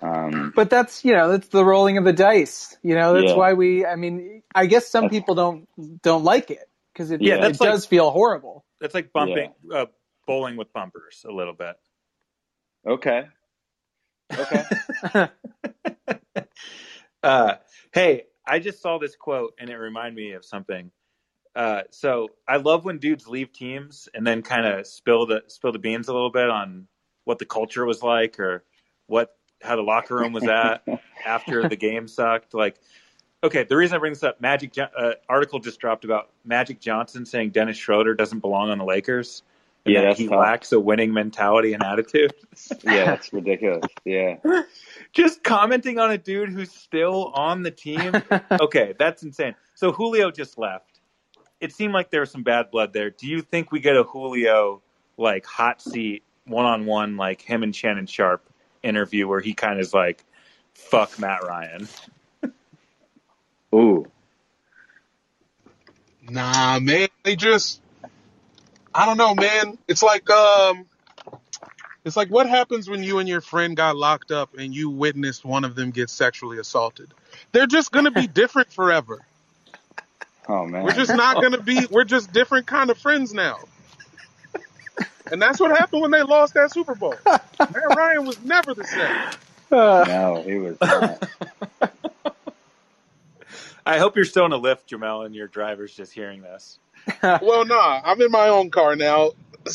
[0.01, 2.79] Um, But that's you know that's the rolling of the dice.
[2.83, 3.37] You know that's Yeah.
[3.37, 3.85] why we.
[3.85, 5.69] I mean, I guess some That's- people don't
[6.03, 8.65] don't like it because it, Yeah, it that's like- does feel horrible.
[8.81, 9.87] That's like bumping uh,
[10.31, 11.77] bowling with bumpers a little bit.
[12.87, 13.27] okay.
[14.33, 15.29] Okay.
[17.23, 17.57] Uh,
[17.93, 20.91] hey, I just saw this quote and it reminded me of something.
[21.55, 25.73] Uh, so I love when dudes leave teams and then kind of spill the spill
[25.73, 26.87] the beans a little bit on
[27.25, 28.65] what the culture was like or
[29.07, 30.83] what how the locker room was at
[31.27, 32.55] after the game sucked.
[32.55, 32.77] Like,
[33.45, 37.27] okay, the reason I bring this up, Magic uh, article just dropped about Magic Johnson
[37.27, 39.43] saying Dennis Schroeder doesn't belong on the Lakers.
[39.87, 40.39] And Yeah, that he tough.
[40.39, 42.35] lacks a winning mentality and attitude.
[42.85, 43.85] yeah, that's ridiculous.
[44.05, 44.37] Yeah.
[45.13, 48.13] just commenting on a dude who's still on the team.
[48.61, 49.55] Okay, that's insane.
[49.75, 51.01] So Julio just left.
[51.61, 53.11] It seemed like there was some bad blood there.
[53.11, 54.83] Do you think we get a Julio
[55.17, 58.45] like hot seat one on one like him and Shannon Sharpe
[58.83, 60.25] interview where he kind of is like,
[60.75, 61.89] "Fuck Matt Ryan."
[63.75, 64.07] Ooh.
[66.29, 67.09] Nah, man.
[67.23, 67.81] They just
[68.95, 69.79] I don't know, man.
[69.89, 70.87] It's like um
[72.05, 75.45] it's like what happens when you and your friend got locked up and you witnessed
[75.45, 77.13] one of them get sexually assaulted.
[77.53, 79.21] They're just gonna be different forever.
[80.49, 80.83] Oh man.
[80.85, 83.59] We're just not gonna be we're just different kind of friends now.
[85.31, 87.15] And that's what happened when they lost that Super Bowl.
[87.25, 89.41] Matt Ryan was never the same.
[89.71, 91.29] No, he was not.
[93.87, 96.79] I hope you're still in a Lyft, Jamel, and your driver's just hearing this.
[97.23, 99.33] Well, nah, I'm in my own car now.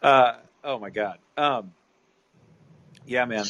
[0.00, 1.18] Uh, oh my god.
[1.36, 1.72] Um,
[3.04, 3.44] yeah, man.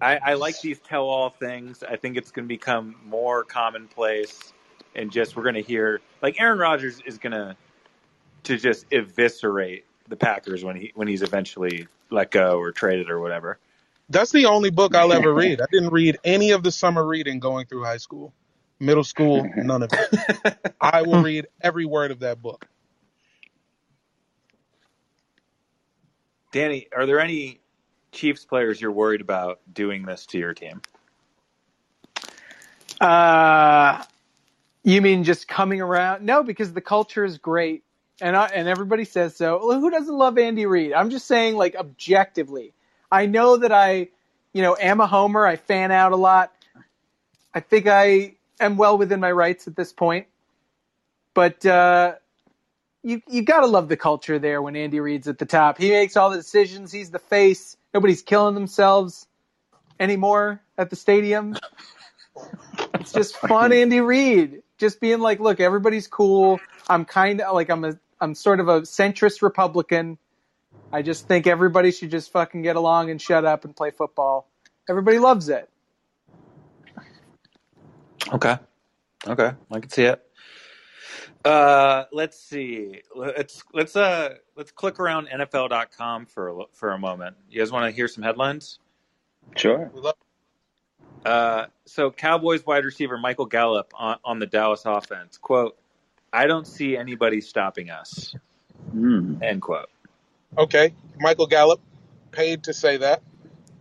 [0.00, 1.82] I, I like these tell-all things.
[1.82, 4.52] I think it's going to become more commonplace,
[4.94, 7.56] and just we're going to hear like Aaron Rodgers is going to
[8.44, 13.20] to just eviscerate the Packers when he when he's eventually let go or traded or
[13.20, 13.58] whatever.
[14.08, 15.60] That's the only book I'll ever read.
[15.60, 18.32] I didn't read any of the summer reading going through high school,
[18.82, 20.74] middle school, none of it.
[20.80, 22.66] I will read every word of that book.
[26.52, 27.60] Danny, are there any
[28.10, 30.82] Chiefs players you're worried about doing this to your team?
[33.00, 34.04] Uh,
[34.84, 36.24] you mean just coming around?
[36.24, 37.84] No, because the culture is great,
[38.20, 39.66] and I, and everybody says so.
[39.66, 40.92] Well, Who doesn't love Andy Reid?
[40.92, 42.74] I'm just saying, like objectively,
[43.10, 44.08] I know that I,
[44.52, 45.46] you know, am a homer.
[45.46, 46.52] I fan out a lot.
[47.54, 50.26] I think I am well within my rights at this point,
[51.34, 52.14] but uh,
[53.02, 55.78] you you gotta love the culture there when Andy Reid's at the top.
[55.78, 56.92] He makes all the decisions.
[56.92, 57.76] He's the face.
[57.94, 59.26] Nobody's killing themselves
[59.98, 61.56] anymore at the stadium.
[62.94, 64.62] It's just fun, Andy Reid.
[64.78, 66.60] Just being like, look, everybody's cool.
[66.88, 70.18] I'm kind of like I'm a I'm sort of a centrist Republican.
[70.92, 74.48] I just think everybody should just fucking get along and shut up and play football.
[74.88, 75.68] Everybody loves it.
[78.32, 78.56] Okay.
[79.28, 79.52] Okay.
[79.70, 80.22] I can see it.
[81.44, 83.02] Uh, let's see.
[83.16, 87.36] Let's let's uh let's click around NFL.com for a, for a moment.
[87.50, 88.78] You guys want to hear some headlines?
[89.56, 89.90] Sure.
[89.94, 90.14] We love
[91.24, 95.78] Uh, so Cowboys wide receiver Michael Gallup on, on the Dallas offense quote:
[96.32, 98.34] "I don't see anybody stopping us."
[98.92, 99.36] Hmm.
[99.42, 99.90] End quote.
[100.58, 101.80] Okay, Michael Gallup,
[102.32, 103.22] paid to say that.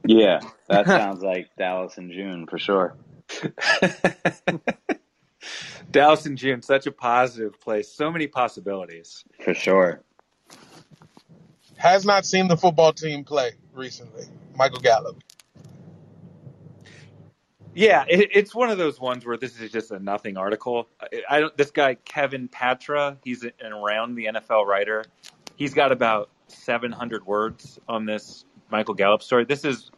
[0.06, 2.96] Yeah, that sounds like Dallas in June for sure.
[5.92, 9.24] Dallas in June, such a positive place, so many possibilities.
[9.44, 10.02] For sure.
[11.78, 14.26] Has not seen the football team play recently.
[14.56, 15.22] Michael Gallup.
[17.74, 20.88] Yeah, it, it's one of those ones where this is just a nothing article.
[21.00, 21.58] I, I don't.
[21.58, 25.06] This guy Kevin Patra, he's an around the NFL writer.
[25.56, 29.46] He's got about 700 words on this Michael Gallup story.
[29.46, 29.92] This is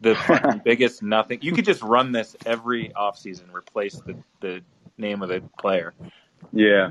[0.00, 1.40] the biggest nothing.
[1.42, 4.62] You could just run this every offseason, replace the the
[4.96, 5.94] name of the player.
[6.52, 6.90] Yeah.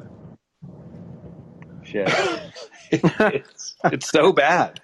[1.83, 2.09] Shit.
[2.91, 4.81] it's it's so bad.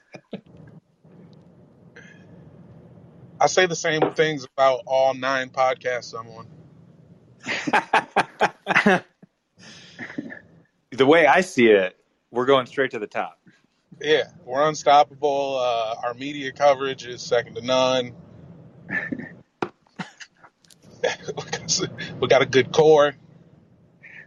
[3.39, 6.47] I say the same things about all nine podcasts I'm on.
[10.91, 11.97] The way I see it,
[12.29, 13.39] we're going straight to the top.
[14.01, 15.57] Yeah, we're unstoppable.
[15.59, 18.13] Uh, our media coverage is second to none.
[22.21, 23.15] we got a good core.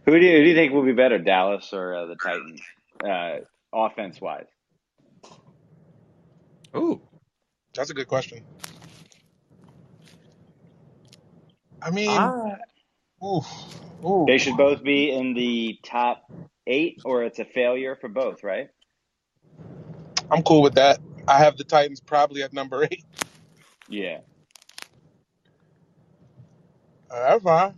[0.05, 2.61] Who do you, who do you think will be better, Dallas or uh, the Titans,
[3.05, 3.37] uh,
[3.73, 4.47] offense wise?
[6.75, 7.01] Ooh,
[7.75, 8.43] That's a good question.
[11.81, 12.57] I mean, Ah.
[13.23, 13.45] oof,
[14.05, 14.27] ooh.
[14.27, 16.23] They should both be in the top
[16.67, 18.69] eight, or it's a failure for both, right?
[20.31, 20.99] I'm cool with that.
[21.27, 23.03] I have the Titans probably at number eight.
[23.89, 24.19] Yeah.
[27.09, 27.75] Uh, that's fine.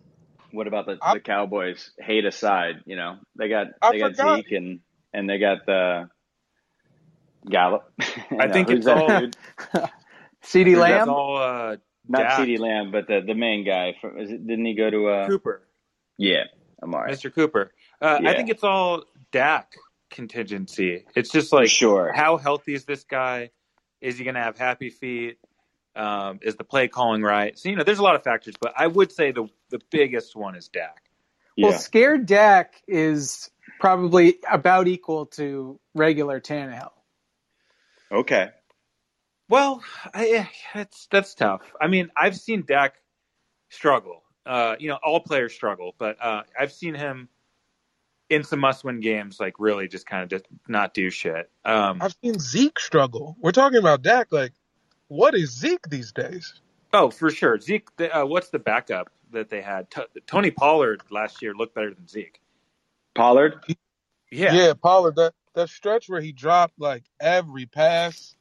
[0.52, 1.92] What about the, I- the Cowboys?
[2.00, 4.38] Hate aside, you know they got I they got forgot.
[4.38, 4.80] Zeke and
[5.14, 6.10] and they got the
[7.48, 7.92] Gallup.
[8.32, 9.38] I No, think it's that all- dude?
[10.44, 11.10] CeeDee That's that's Lamb.
[11.10, 11.76] all uh,
[12.08, 12.40] Not Dak.
[12.40, 13.96] CeeDee Lamb, but the the main guy.
[14.02, 15.08] From, is it, didn't he go to?
[15.10, 15.62] Uh, Cooper,
[16.18, 16.46] yeah,
[16.82, 17.12] Amari.
[17.12, 17.34] Mr.
[17.34, 17.72] Cooper.
[18.02, 19.74] Uh, I think it's all Dak
[20.10, 21.06] contingency.
[21.16, 22.12] It's just like sure.
[22.14, 23.52] how healthy is this guy?
[24.02, 25.38] Is he going to have happy feet?
[25.96, 27.58] Um, is the play calling right?
[27.58, 30.36] So you know, there's a lot of factors, but I would say the the biggest
[30.36, 31.04] one is Dak.
[31.58, 36.92] Well, scared Dak is probably about equal to regular Tannehill.
[38.12, 38.50] Okay.
[39.50, 41.62] Well, I, it's that's tough.
[41.82, 42.96] I mean, I've seen Dak
[43.70, 44.24] struggle.
[44.46, 47.30] Uh, you know, all players struggle, but uh, I've seen him
[48.30, 51.50] in some must-win games, like really just kind of just not do shit.
[51.66, 53.36] Um, I've seen Zeke struggle.
[53.40, 54.28] We're talking about Dak.
[54.32, 54.54] Like,
[55.08, 56.62] what is Zeke these days?
[56.94, 57.60] oh, for sure.
[57.60, 59.90] Zeke, the, uh, what's the backup that they had?
[59.92, 62.40] T- Tony Pollard last year looked better than Zeke.
[63.16, 63.64] Pollard.
[64.32, 65.16] Yeah, Yeah, Pollard.
[65.16, 68.36] That that stretch where he dropped like every pass,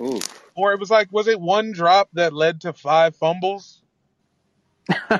[0.00, 0.20] Ooh.
[0.56, 3.82] or it was like, was it one drop that led to five fumbles?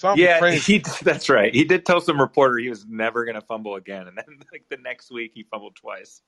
[0.00, 0.72] Something yeah, crazy.
[0.72, 1.54] he, that's right.
[1.54, 4.64] He did tell some reporter he was never going to fumble again, and then like
[4.70, 6.22] the next week he fumbled twice.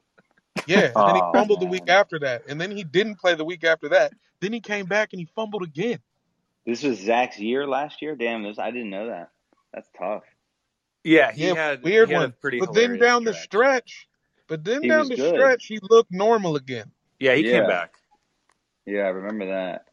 [0.67, 3.35] Yeah, and then he Oh, fumbled the week after that, and then he didn't play
[3.35, 4.13] the week after that.
[4.41, 6.01] Then he came back and he fumbled again.
[6.67, 8.15] This was Zach's year last year.
[8.15, 9.31] Damn, this I didn't know that.
[9.73, 10.25] That's tough.
[11.05, 12.35] Yeah, he yeah, had weird he had one.
[12.41, 13.47] pretty But then hilarious down the stretch.
[13.47, 14.09] stretch,
[14.49, 15.25] but then He down the good.
[15.31, 16.93] stretch, he looked normal again.
[17.19, 17.51] Yeah, he Yeah.
[17.51, 17.95] came back.
[18.87, 19.87] Yeah, I remember that.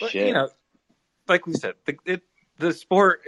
[0.00, 0.26] But Shit.
[0.26, 0.50] you know,
[1.30, 2.22] like we said, the it,
[2.58, 3.26] the sport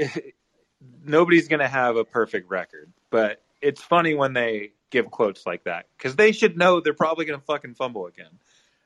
[1.05, 5.65] nobody's going to have a perfect record, but it's funny when they give quotes like
[5.65, 8.39] that because they should know they're probably going to fucking fumble again.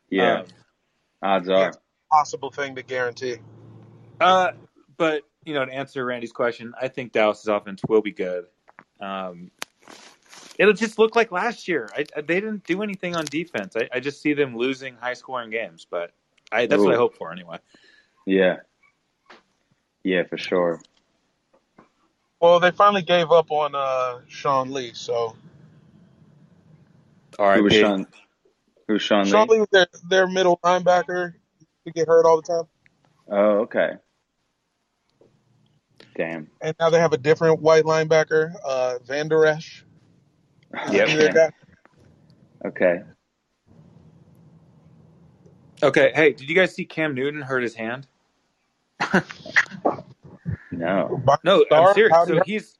[0.08, 0.40] yeah.
[0.40, 0.46] Um,
[1.22, 1.72] Odds are.
[2.12, 3.36] Possible thing to guarantee.
[4.20, 4.52] uh,
[4.96, 8.46] but you know, to answer Randy's question, I think Dallas's offense will be good.
[9.00, 9.50] Um,
[10.58, 11.88] it'll just look like last year.
[11.96, 13.76] I, I, they didn't do anything on defense.
[13.76, 16.12] I, I just see them losing high scoring games, but
[16.52, 17.58] I, that's what I hope for anyway.
[18.26, 18.58] Yeah.
[20.06, 20.80] Yeah, for sure.
[22.40, 25.34] Well, they finally gave up on uh, Sean Lee, so
[27.40, 28.06] All right, Who was Sean?
[28.86, 29.54] Who's Sean Sean Lee?
[29.54, 31.34] Lee was their, their middle linebacker.
[31.84, 32.68] He get hurt all the time,
[33.28, 33.94] Oh, okay.
[36.14, 36.46] Damn.
[36.60, 39.84] and now they have a different white linebacker, uh, Vander Esch.
[40.92, 41.08] Yep.
[41.08, 41.50] He's their guy.
[42.64, 43.00] Okay.
[45.82, 48.06] Okay, hey, did you guys see Cam Newton hurt his hand?
[50.86, 51.22] No.
[51.44, 52.22] No, I'm serious.
[52.26, 52.78] So he's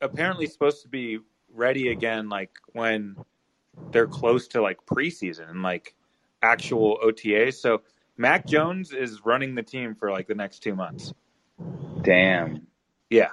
[0.00, 1.18] apparently supposed to be
[1.54, 3.16] ready again, like when
[3.92, 5.94] they're close to like preseason and like
[6.42, 7.52] actual OTA.
[7.52, 7.82] So
[8.16, 11.14] Mac Jones is running the team for like the next two months.
[12.02, 12.66] Damn.
[13.10, 13.30] Yeah,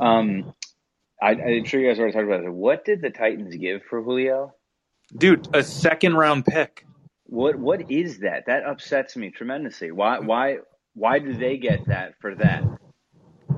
[0.00, 0.54] Um,
[1.20, 2.52] I, I'm sure you guys already talked about it.
[2.52, 4.54] What did the Titans give for Julio?
[5.16, 6.86] Dude, a second round pick.
[7.26, 8.46] What what is that?
[8.46, 9.92] That upsets me tremendously.
[9.92, 10.58] Why why
[10.94, 12.64] why do they get that for that?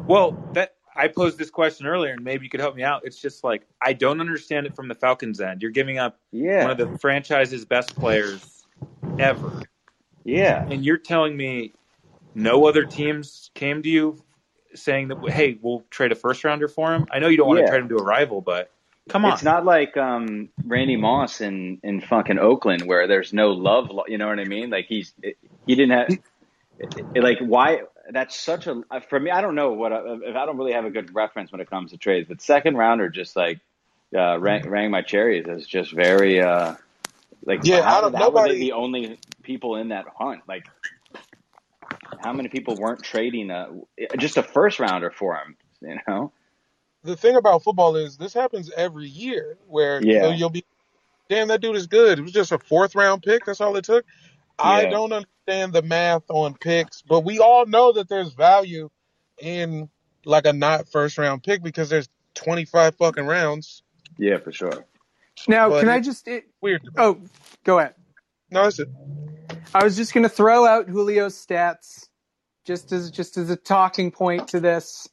[0.06, 3.02] Well, that I posed this question earlier, and maybe you could help me out.
[3.04, 5.62] It's just like I don't understand it from the Falcons' end.
[5.62, 8.64] You're giving up Yeah, one of the franchise's best players
[9.18, 9.62] ever,
[10.24, 10.64] yeah.
[10.70, 11.72] and you're telling me
[12.34, 14.22] no other teams came to you
[14.74, 17.06] saying that, hey, we'll trade a first rounder for him.
[17.10, 17.66] I know you don't want Yeah.
[17.66, 18.70] to trade him to a rival, but
[19.08, 19.32] come on.
[19.32, 23.90] It's not like um, Randy Moss in in fucking Oakland where there's no love.
[24.08, 24.70] You know what I mean?
[24.70, 25.14] Like he's
[25.66, 26.18] he didn't have
[26.78, 27.82] it- like why.
[28.10, 29.30] That's such a for me.
[29.30, 31.70] I don't know what I- if I don't really have a good reference when it
[31.70, 33.60] comes to trades, but second rounder just like
[34.16, 36.74] uh, rang, rang my cherries as just very uh,
[37.44, 40.42] like Yeah, how, I don't- how were they nobody- the only people in that hunt?
[40.46, 40.66] Like
[42.20, 43.70] how many people weren't trading a
[44.18, 45.56] just a first rounder for him?
[45.80, 46.32] You know?
[47.02, 50.22] the thing about football is this happens every year where Yeah.
[50.28, 50.64] you'll, you'll be,
[51.28, 52.18] damn, that dude is good.
[52.18, 53.44] It was just a fourth round pick.
[53.44, 54.06] That's all it took.
[54.58, 58.88] I don't understand the math on picks, but we all know that there's value
[59.40, 59.88] in
[60.24, 63.82] like a not first round pick because there's 25 fucking rounds.
[64.18, 64.86] Yeah, for sure.
[65.48, 66.28] Now, But can I it- just?
[66.28, 66.82] It, Weird.
[66.96, 67.20] oh,
[67.64, 67.94] go ahead.
[68.50, 68.88] No, that's it.
[69.74, 72.08] I was just going to throw out Julio's stats
[72.64, 75.08] just as just as a talking point to this.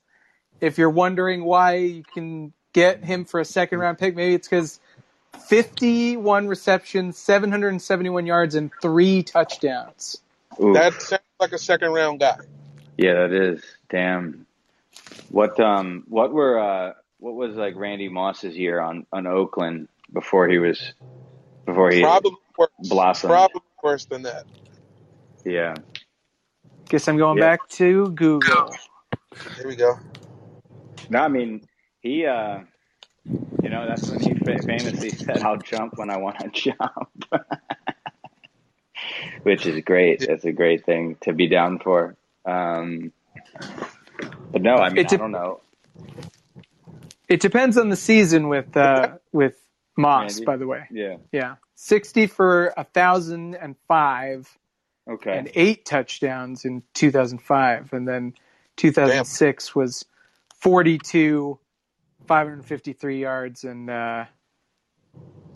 [0.60, 4.48] If you're wondering why you can get him for a second round pick, maybe it's
[4.48, 4.80] because
[5.40, 10.22] 51 receptions, 771 yards, and three touchdowns.
[10.62, 10.74] Ooh.
[10.74, 12.38] That sounds like a second round guy.
[12.98, 14.48] Yeah, that is damn.
[15.30, 20.50] What um what were uh what was like Randy Moss's year on on Oakland before
[20.50, 20.94] he was
[21.66, 22.70] before he Probably worse.
[22.80, 23.26] blossomed.
[23.26, 24.46] Probably worse than that.
[25.46, 25.80] yeah
[26.90, 27.40] Guess I'm going Yeah.
[27.40, 28.80] back to Google.
[29.58, 30.00] Here we go.
[31.10, 31.68] no I mean
[32.02, 32.60] he uh
[33.61, 37.26] you know that's when he famously said I'll jump when I want to jump.
[39.44, 40.22] Which is great.
[40.22, 42.16] It's a great thing to be down for.
[42.46, 43.12] Um
[44.52, 45.62] but no I mean It's I a- don't know.
[47.28, 49.56] It depends on the season with uh, with
[49.98, 50.46] Moss, Randy?
[50.46, 50.86] by the way.
[50.92, 51.16] yeah.
[51.32, 54.50] Yeah, 60 for a thousand and five.
[55.10, 55.38] okay.
[55.38, 58.34] and eight touchdowns in 2005, and then
[58.76, 60.04] 2006 was
[60.60, 61.58] 42,
[62.28, 64.26] 553 yards and uh,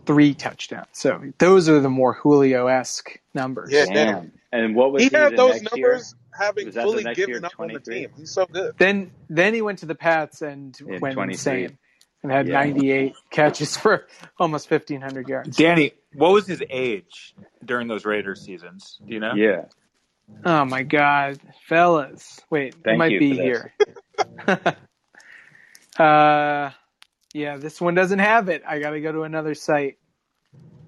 [0.06, 0.88] three touchdowns.
[0.94, 3.72] So those are the more Julio esque numbers.
[3.72, 3.86] Yeah.
[3.86, 5.92] damn and what was He he, had the those next year?
[5.92, 8.10] numbers having Was fully given year, up on the team.
[8.18, 8.74] He's so good.
[8.78, 11.30] Then then he went to the Pats and In went 23.
[11.32, 11.78] insane
[12.24, 12.54] and had Yeah.
[12.54, 14.08] 98 catches for
[14.40, 15.58] almost 1500 yards.
[15.58, 19.00] Danny, what was his age during those Raiders seasons?
[19.06, 19.36] Do you know?
[19.36, 19.66] yeah
[20.44, 22.40] Oh my God, fellas!
[22.50, 23.74] Wait, it Thank might you be here.
[26.00, 26.72] uh,
[27.34, 28.64] yeah, this one doesn't have it.
[28.68, 29.98] I got to go to another site.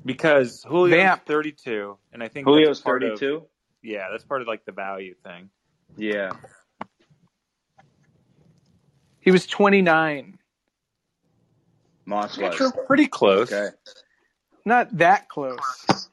[0.05, 1.25] Because Julio's Vamp.
[1.25, 3.45] 32, and I think Julio's that's part of- 32
[3.83, 5.49] yeah, that's part of like the value thing.
[5.97, 6.31] yeah
[9.19, 10.37] He was 29.
[12.05, 13.51] Moss was You're pretty close.
[13.51, 13.75] okay
[14.65, 16.09] Not that close.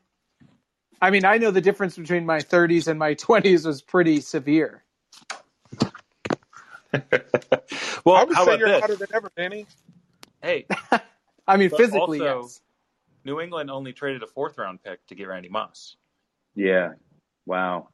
[1.01, 4.83] I mean, I know the difference between my 30s and my 20s was pretty severe.
[8.05, 8.81] well, I would how say about you're this?
[8.81, 9.67] hotter than ever, Danny.
[10.43, 10.67] Hey,
[11.47, 12.61] I mean, But physically, also- yes.
[13.27, 15.97] New England only traded a fourth round pick to get Randy Moss.
[16.55, 16.91] yeah
[17.47, 17.89] wow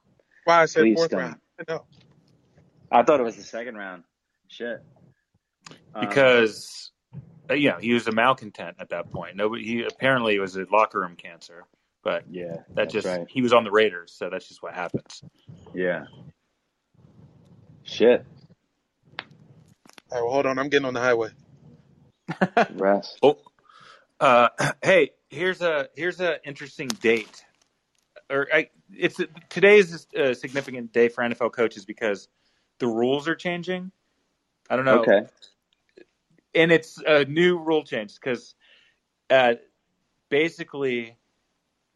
[0.44, 1.20] Why I said Please fourth don't.
[1.20, 1.36] round.
[1.68, 1.84] No.
[2.90, 4.02] I thought it was the second round
[4.48, 4.82] shit
[5.94, 6.90] Um, because
[7.50, 9.36] you know he was a malcontent at that point.
[9.36, 11.64] Nobody, he apparently was a locker room cancer,
[12.02, 14.74] but yeah that that's just right he was on the Raiders, so that's just what
[14.74, 15.22] happens.
[15.74, 16.06] yeah
[17.84, 18.24] shit
[20.10, 20.58] All right, well, hold on.
[20.58, 21.30] I'm getting on the highway.
[22.74, 23.38] rest Oh,
[24.20, 24.48] uh,
[24.82, 27.44] hey, here's a here's a interesting date.
[28.28, 32.28] Or I, it's today is a significant day for NFL coaches because
[32.78, 33.90] the rules are changing.
[34.68, 35.00] I don't know.
[35.00, 35.26] okay
[36.54, 38.54] and it's a new rule change because
[39.28, 39.54] uh,
[40.28, 41.16] basically,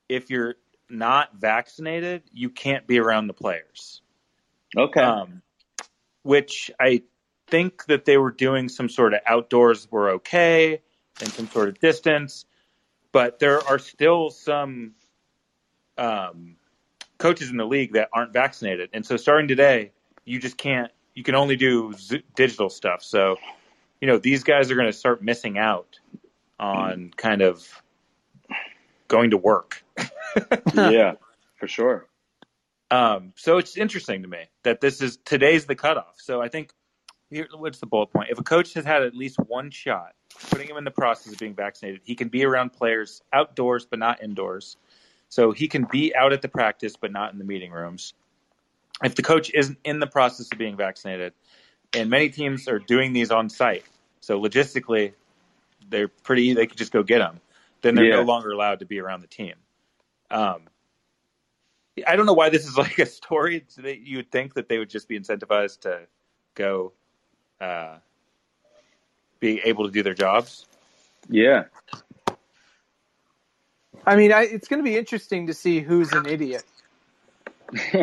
[0.09, 0.57] if you're
[0.89, 4.03] not vaccinated, you can't be around the players.
[4.77, 5.43] okay Um,
[6.23, 7.03] which I
[7.55, 10.81] think that they were doing some sort of outdoors were okay
[11.21, 12.47] and some sort of distance,
[13.13, 14.95] but there are still some
[15.97, 16.57] um,
[17.17, 19.93] coaches in the league that aren't vaccinated, and so starting today,
[20.25, 20.91] you just can't.
[21.15, 23.05] You can only do z- digital stuff.
[23.05, 23.37] So,
[24.01, 26.01] you know, these guys are going to start missing out
[26.59, 27.65] on kind of
[29.07, 29.85] going to work.
[30.75, 31.13] yeah
[31.55, 32.09] for sure
[32.91, 36.17] Um, so it's interesting to me that this is today's the cutoff.
[36.17, 36.73] So I think
[37.35, 38.30] here, what's the bullet point?
[38.30, 40.14] If a coach has had at least one shot,
[40.51, 43.99] putting him in the process of being vaccinated, he can be around players outdoors but
[43.99, 44.76] not indoors.
[45.28, 48.14] So he can be out at the practice but not in the meeting rooms.
[49.03, 51.32] If the coach isn't in the process of being vaccinated,
[51.93, 53.85] and many teams are doing these on site,
[54.20, 55.12] so logistically,
[55.89, 56.55] they're pretty.
[56.55, 57.41] They could just go get them.
[57.82, 58.16] Then they're Yeah.
[58.16, 59.55] no longer allowed to be around the team.
[60.30, 60.62] Um,
[62.07, 63.66] I don't know why this is like a story.
[63.76, 66.07] That you would think that they would just be incentivized to
[66.55, 66.93] go
[67.65, 67.99] uh,
[69.41, 70.67] be able to do their jobs.
[71.29, 71.65] Yeah.
[74.07, 76.65] I mean, I, it's going to be interesting to see who's an idiot,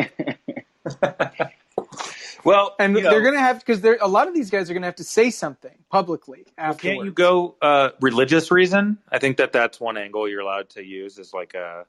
[2.44, 4.86] Well, and they're going to have because a lot of these guys are going to
[4.86, 6.82] have to say something publicly well, afterwards.
[6.82, 8.98] can't you go uh, religious reason?
[9.10, 11.86] I think that that's one angle you're allowed to use is like a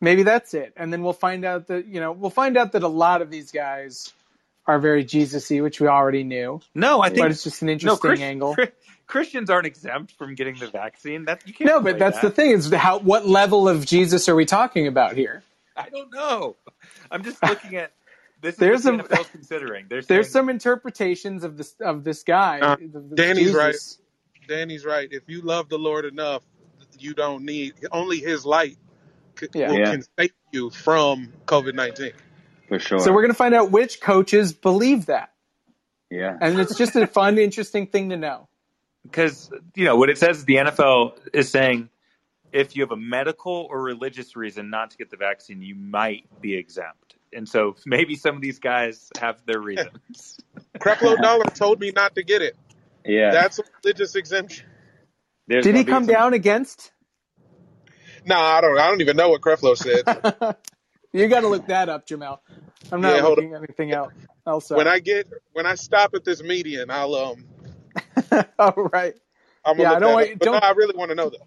[0.00, 2.82] Maybe that's it, and then we'll find out that you know we'll find out that
[2.82, 4.12] a lot of these guys
[4.66, 6.60] are very Jesus-y, which we already knew.
[6.74, 7.00] no.
[7.00, 8.56] I think But it's just an no interesting Chris- angle.
[8.56, 8.72] Chri-
[9.06, 11.26] Christians aren't exempt from getting the vaccine.
[11.26, 11.68] That you can't.
[11.70, 12.28] No, but that's that.
[12.28, 15.44] the thing is how what level of Jesus are we talking about here?
[15.76, 16.56] I don't know.
[17.10, 17.92] I'm just looking at
[18.40, 18.56] this.
[18.56, 19.86] There's what the a- NFL's considering.
[19.88, 22.60] They're There's some interpretations of this of this guy.
[22.60, 23.76] Uh, of this Danny's right.
[24.48, 25.08] Danny's right.
[25.12, 26.42] If you love the Lord enough,
[26.98, 28.76] you don't need only His light
[29.38, 29.70] c- Yeah.
[29.70, 29.90] will, Yeah.
[29.92, 32.12] can save you from COVID nineteen.
[32.68, 32.98] For sure.
[32.98, 35.30] So we're going to find out which coaches believe that,
[36.10, 36.36] yeah.
[36.40, 38.48] and it's just a fun, interesting thing to know.
[39.04, 40.44] because you know what it says.
[40.44, 41.88] The NFL is saying
[42.52, 46.24] if you have a medical or religious reason not to get the vaccine, you might
[46.40, 47.16] be exempt.
[47.32, 50.40] And so maybe some of these guys have their reasons.
[50.78, 52.56] Creflo Dollar told me not to get it.
[53.04, 53.30] Yeah.
[53.30, 54.66] That's a religious exemption.
[55.46, 56.90] There's Did he come some- down against?
[58.24, 58.76] Nah, I don't.
[58.76, 60.56] I don't even know what Creflo said.
[61.16, 62.38] You got to look that up, Jamel.
[62.92, 64.12] I'm not Yeah, hold looking anything out
[64.46, 64.72] else.
[64.72, 64.78] up.
[64.78, 67.46] when I get when I stop at this median, I'll um.
[68.58, 69.14] All right.
[69.64, 70.38] I'm Yeah, I don't that want- up.
[70.38, 71.46] But don't- no, I really want to know though.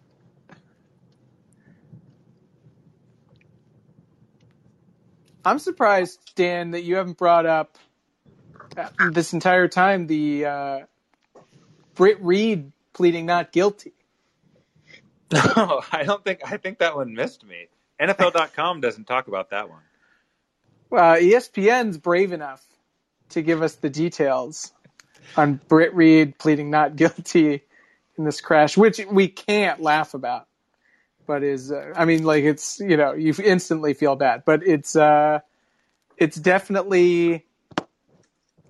[5.45, 7.77] I'm surprised, Dan, that you haven't brought up
[8.77, 10.79] uh, this entire time the uh,
[11.95, 13.93] Britt Reid pleading not guilty.
[15.33, 16.41] No, I don't think.
[16.45, 17.68] I think that one missed me.
[17.99, 19.81] NFL.com doesn't talk about that one.
[20.91, 22.65] Uh, ESPN's brave enough
[23.29, 24.71] to give us the details
[25.37, 27.63] on Britt Reid pleading not guilty
[28.17, 30.47] in this crash, which we can't laugh about.
[31.27, 34.95] But is uh, I mean, like it's you know you instantly feel bad, but it's
[34.95, 35.39] uh,
[36.17, 37.45] it's definitely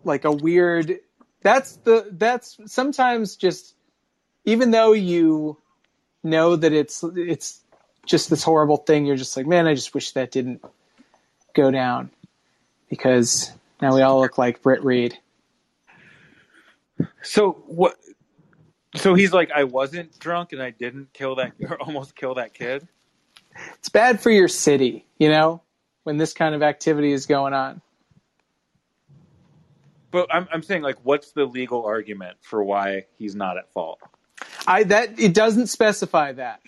[0.04, 1.00] like a weird.
[1.42, 3.76] That's the that's sometimes just
[4.44, 5.58] even though you
[6.22, 7.62] know that it's it's
[8.06, 10.64] just this horrible thing, you're just like, man, I just wish that didn't
[11.54, 12.10] go down
[12.90, 15.18] because now we all look like Britt Reid.
[17.22, 17.96] So what?
[18.96, 22.54] So he's like, I wasn't drunk and I didn't kill that or almost kill that
[22.54, 22.88] kid.
[23.76, 25.62] It's bad for your city, you know,
[26.04, 27.82] when this kind of activity is going on.
[30.12, 34.00] But I'm I'm saying like, what's the legal argument for why he's not at fault?
[34.66, 36.62] I that it doesn't specify that.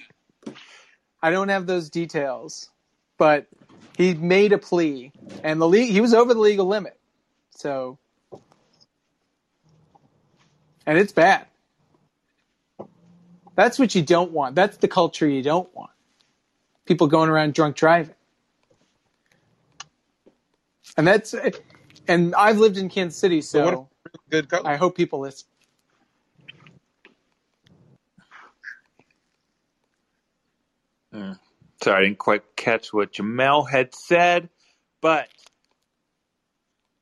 [1.22, 2.69] I don't have those details,
[3.17, 3.47] but
[3.97, 5.11] he made a plea,
[5.43, 6.99] and the le- he was over the legal limit,
[7.51, 7.97] so
[10.86, 11.47] and it's bad.
[13.55, 14.55] That's what you don't want.
[14.55, 15.91] That's the culture you don't want.
[16.86, 18.15] People going around drunk driving,
[20.97, 21.36] and that's
[22.07, 23.86] and I've lived in Kansas City, so what
[24.30, 24.53] Good.
[24.65, 25.47] I hope people listen.
[31.84, 34.49] Sorry, I didn't quite catch what Jamel had said,
[35.01, 35.28] but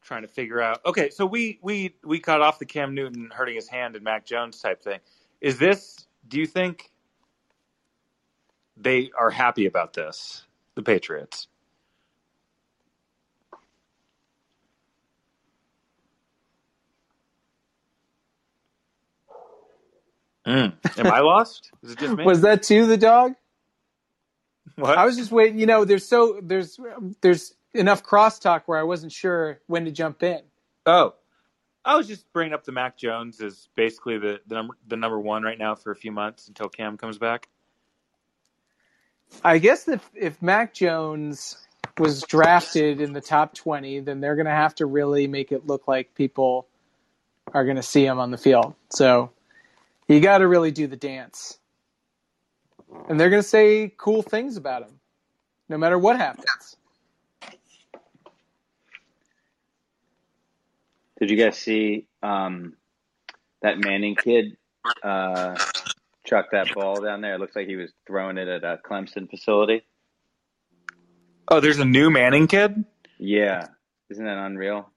[0.03, 0.81] trying to figure out.
[0.85, 4.25] Okay, so we we we cut off the Cam Newton hurting his hand and Mac
[4.25, 4.99] Jones type thing.
[5.41, 6.07] Is this?
[6.27, 6.89] Do you think
[8.77, 10.43] they are happy about this?
[10.75, 11.47] The Patriots.
[20.47, 20.73] Mm.
[20.97, 21.71] Am I lost?
[22.25, 23.33] Was that too the dog?
[24.79, 24.97] What?
[24.97, 25.59] I was just waiting.
[25.59, 26.79] You know, there's so there's
[27.21, 30.41] there's enough crosstalk where I wasn't sure when to jump in.
[30.85, 31.15] Oh,
[31.85, 35.19] I was just bringing up the Mac Jones is basically the the number the number
[35.19, 37.47] one right now for a few months until Cam comes back.
[39.43, 41.57] I guess if if Mac Jones
[41.97, 45.67] was drafted in the top twenty, then they're going to have to really make it
[45.67, 46.67] look like people
[47.53, 48.75] are going to see him on the field.
[48.89, 49.31] So
[50.07, 51.59] you got to really do the dance,
[53.07, 54.99] and they're going to say cool things about him,
[55.67, 56.77] no matter what happens.
[61.19, 62.73] Did you guys see um,
[63.61, 64.55] that Manning kid
[65.03, 65.57] uh,
[66.25, 67.35] chucked that ball down there.
[67.35, 69.83] It looks like he was throwing it at a Clemson facility.
[71.47, 72.85] Oh, there's a new Manning kid.
[73.17, 73.67] Yeah,
[74.09, 74.89] isn't that unreal?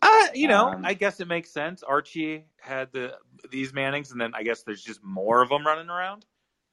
[0.00, 1.82] Uh, you know, Um, I guess it makes sense.
[1.82, 3.14] Archie had the
[3.50, 6.24] these Mannings, and then I guess there's just more of them running around.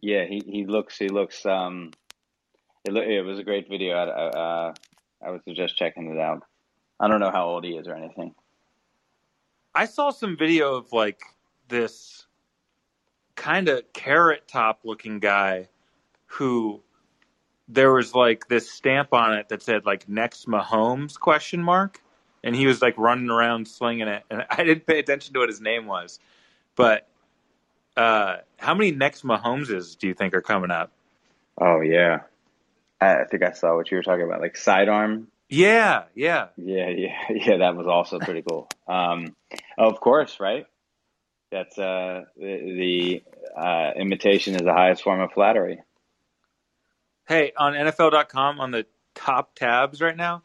[0.06, 1.89] Yeah, he, he looks he looks um
[2.86, 3.95] it loo- it was a great video.
[3.95, 4.74] I, uh,
[5.26, 6.43] I was just checking it out.
[6.99, 8.36] I don't know how old he is or anything.
[9.74, 11.22] I saw some video of like
[11.70, 12.28] this
[13.36, 15.70] kind of carrot top looking guy
[16.28, 16.84] who
[17.68, 21.99] there was like this stamp on it that said like next Mahomes question mark
[22.43, 25.49] and he was like running around slinging it and I didn't pay attention to what
[25.49, 26.20] his name was
[26.76, 27.08] but
[27.98, 30.91] uh how many next Mahomeses do you think are coming up
[31.60, 32.22] Oh yeah,
[33.00, 35.28] I, I think I saw what you were talking about, like sidearm.
[35.50, 37.58] yeah yeah Yeah, yeah, yeah.
[37.58, 38.68] That was also pretty cool.
[38.88, 39.36] Um,
[39.78, 40.66] of course, right?
[41.52, 43.24] That's uh the,
[43.56, 45.80] the uh, imitation is the highest form of flattery.
[47.28, 48.86] Hey, on NFL.com on the
[49.16, 50.43] top tabs right now,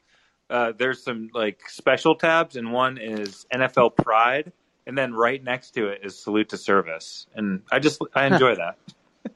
[0.48, 4.52] uh, there's some like special tabs, and one is NFL Pride,
[4.86, 8.56] and then right next to it is Salute to Service, and I just I enjoy
[8.56, 8.76] that.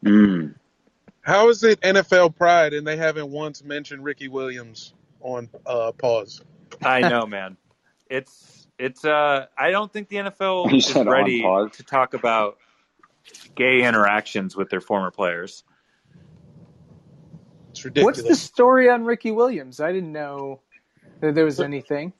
[0.05, 0.55] Mm.
[1.21, 6.43] How is it NFL Pride and they haven't once mentioned Ricky Williams on uh, pause?
[6.83, 7.57] I know, man.
[8.11, 12.59] It's it's uh I don't think the NFL You is ready to talk about
[13.55, 15.65] gay interactions with their former players.
[17.71, 18.19] It's ridiculous.
[18.19, 19.81] What's the story on Ricky Williams?
[19.81, 20.61] I didn't know
[21.21, 22.13] that there was anything.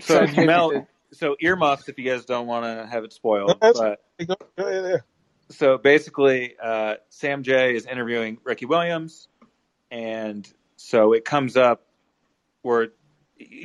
[0.00, 3.58] So maybe Mel, the- so earmuffs if you guys don't want to have it spoiled,
[3.60, 4.96] that's- but Go, go ahead, yeah.
[5.50, 9.28] so basically, uh, Sam Jay is interviewing Ricky Williams,
[9.90, 11.86] and so it comes up
[12.62, 12.88] where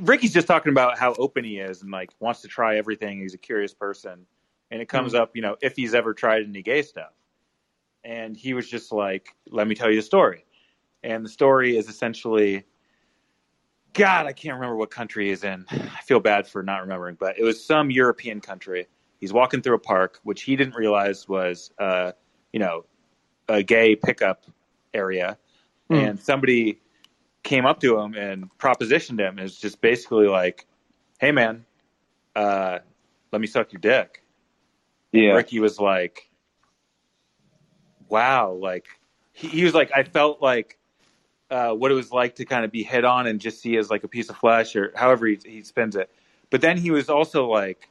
[0.01, 3.19] Ricky's just talking about how open he is and like wants to try everything.
[3.19, 4.25] He's a curious person,
[4.71, 7.11] and it comes up, you know, if he's ever tried any gay stuff,
[8.03, 10.45] and he was just like, "Let me tell you a story,"
[11.03, 12.63] and the story is essentially.
[13.95, 15.65] God, I can't remember what country he's in.
[15.71, 18.87] I feel bad for not remembering, but it was some European country.
[19.19, 22.11] He's walking through a park, which he didn't realize was, uh,
[22.51, 22.83] you know,
[23.47, 24.45] a gay pickup
[24.93, 25.37] area,
[25.89, 25.95] Hmm.
[25.95, 26.81] and somebody
[27.43, 29.39] came up to him and propositioned him.
[29.39, 30.65] Is just basically like,
[31.19, 31.65] "Hey, man,
[32.35, 32.79] uh,
[33.31, 34.23] let me suck your dick."
[35.13, 36.29] Yeah, Ricky was like,
[38.09, 38.87] "Wow!" Like
[39.31, 40.79] he, he was like, I felt like
[41.55, 43.89] uh, what it was like to kind of be hit on and just see as
[43.89, 46.09] like a piece of flesh or however he, he spins it.
[46.49, 47.87] But then he was also like,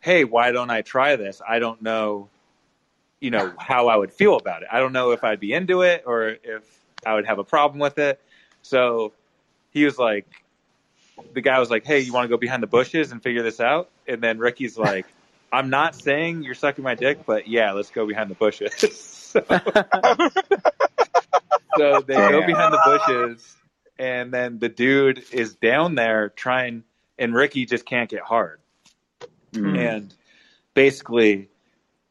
[0.00, 1.42] "Hey, why don't I try this?
[1.46, 2.30] I don't know,
[3.20, 4.68] you know, how I would feel about it.
[4.72, 6.62] I don't know if I'd be into it or if
[7.04, 8.18] I would have a problem with it."
[8.62, 9.12] So
[9.72, 10.26] he was like,
[11.34, 13.60] the guy was like, "Hey, you want to go behind the bushes and figure this
[13.60, 15.04] out?" And then Ricky's like,
[15.52, 19.44] "I'm not saying you're sucking my dick, but yeah, let's go behind the bushes." so,
[21.76, 23.56] so they go behind the bushes,
[23.98, 26.84] and then the dude is down there trying,
[27.18, 28.60] and Ricky just can't get hard.
[29.52, 29.78] Mm.
[29.78, 30.14] And
[30.74, 31.48] basically,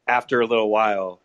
[0.08, 1.20] after a little while,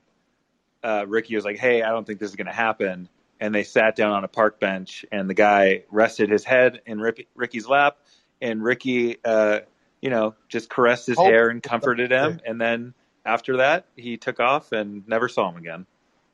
[0.83, 3.09] uh, Ricky was like, "Hey, I don't think this is going to happen."
[3.39, 7.01] And they sat down on a park bench, and the guy rested his head in
[7.01, 7.99] Rick- Ricky's lap,
[8.41, 9.61] and Ricky, uh,
[10.01, 11.25] you know, just caressed his Oh.
[11.25, 12.41] hair and comforted him.
[12.47, 12.95] And then
[13.27, 15.87] after that, he took off and never saw him again.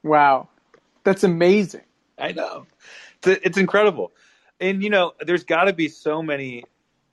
[0.05, 0.49] wow,
[1.05, 1.83] that's amazing.
[2.19, 2.67] I know.
[3.23, 4.13] It's, it's incredible.
[4.61, 6.65] And, you know, there's got to be so many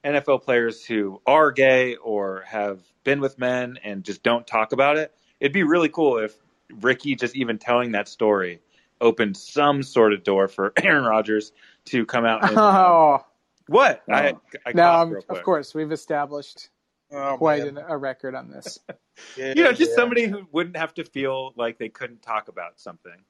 [0.03, 4.97] NFL players who are gay or have been with men and just don't talk about
[4.97, 5.13] it.
[5.39, 6.35] It'd be really cool if
[6.81, 8.61] Ricky just even telling that story
[9.01, 11.51] opened some sort of door for Aaron Rodgers
[11.85, 12.57] to come out and.
[12.57, 13.25] Oh
[13.69, 14.01] what?
[14.09, 14.13] Oh.
[14.13, 14.33] I,
[14.65, 16.69] I no, coughed um, of course we've established
[17.11, 18.79] Oh, quite an, a record on this.
[19.35, 19.95] Yeah, You know, just yeah.
[19.97, 23.25] somebody who wouldn't have to feel like they couldn't talk about something.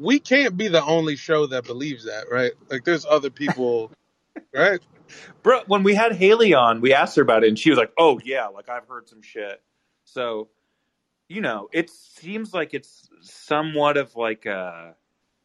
[0.00, 2.52] We can't be the only show that believes that, right?
[2.70, 3.92] Like, there's other people,
[4.54, 4.80] right?
[5.42, 7.92] Bro, when we had Haley on, we asked her about it, and she was like,
[7.98, 9.62] "Oh yeah, like I've heard some shit."
[10.04, 10.50] So,
[11.28, 14.96] you know, it seems like it's somewhat of like a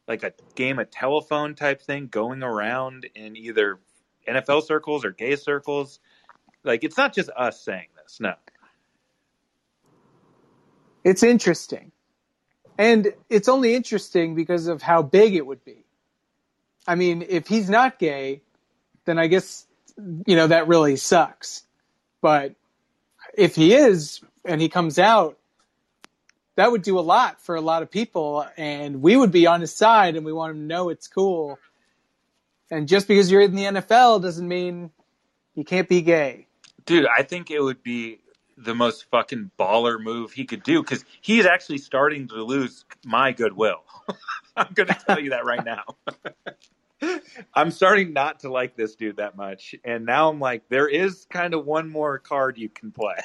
[0.08, 3.80] like a game of telephone type thing going around in either
[4.28, 6.00] NFL circles or gay circles.
[6.64, 8.20] Like, it's not just us saying this.
[8.20, 8.34] No,
[11.04, 11.92] It's interesting.
[12.78, 15.84] And it's only interesting because of how big it would be.
[16.86, 18.42] I mean, if he's not gay,
[19.06, 19.66] then I guess,
[20.26, 21.62] you know, that really sucks.
[22.20, 22.54] But
[23.34, 25.38] if he is and he comes out,
[26.56, 28.46] that would do a lot for a lot of people.
[28.56, 31.58] And we would be on his side and we want him to know it's cool.
[32.70, 34.90] And just because you're in the NFL doesn't mean
[35.54, 36.46] you can't be gay.
[36.84, 38.20] dude, I think it would be
[38.56, 43.32] the most fucking baller move he could do because he's actually starting to lose my
[43.32, 43.84] goodwill.
[44.56, 45.84] I'm going to tell you that right now.
[47.54, 51.26] I'm starting not to like this dude that much, and now I'm like, there is
[51.28, 53.16] kind of one more card you can play.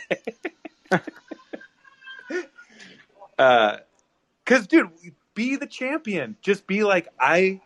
[3.40, 3.78] uh,
[4.46, 4.90] cause dude,
[5.34, 6.36] be the champion.
[6.42, 7.62] Just be like, I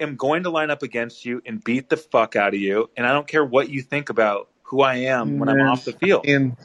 [0.00, 3.06] am going to line up against you and beat the fuck out of you, and
[3.06, 6.26] I don't care what you think about who I am when I'm off the field.
[6.26, 6.56] And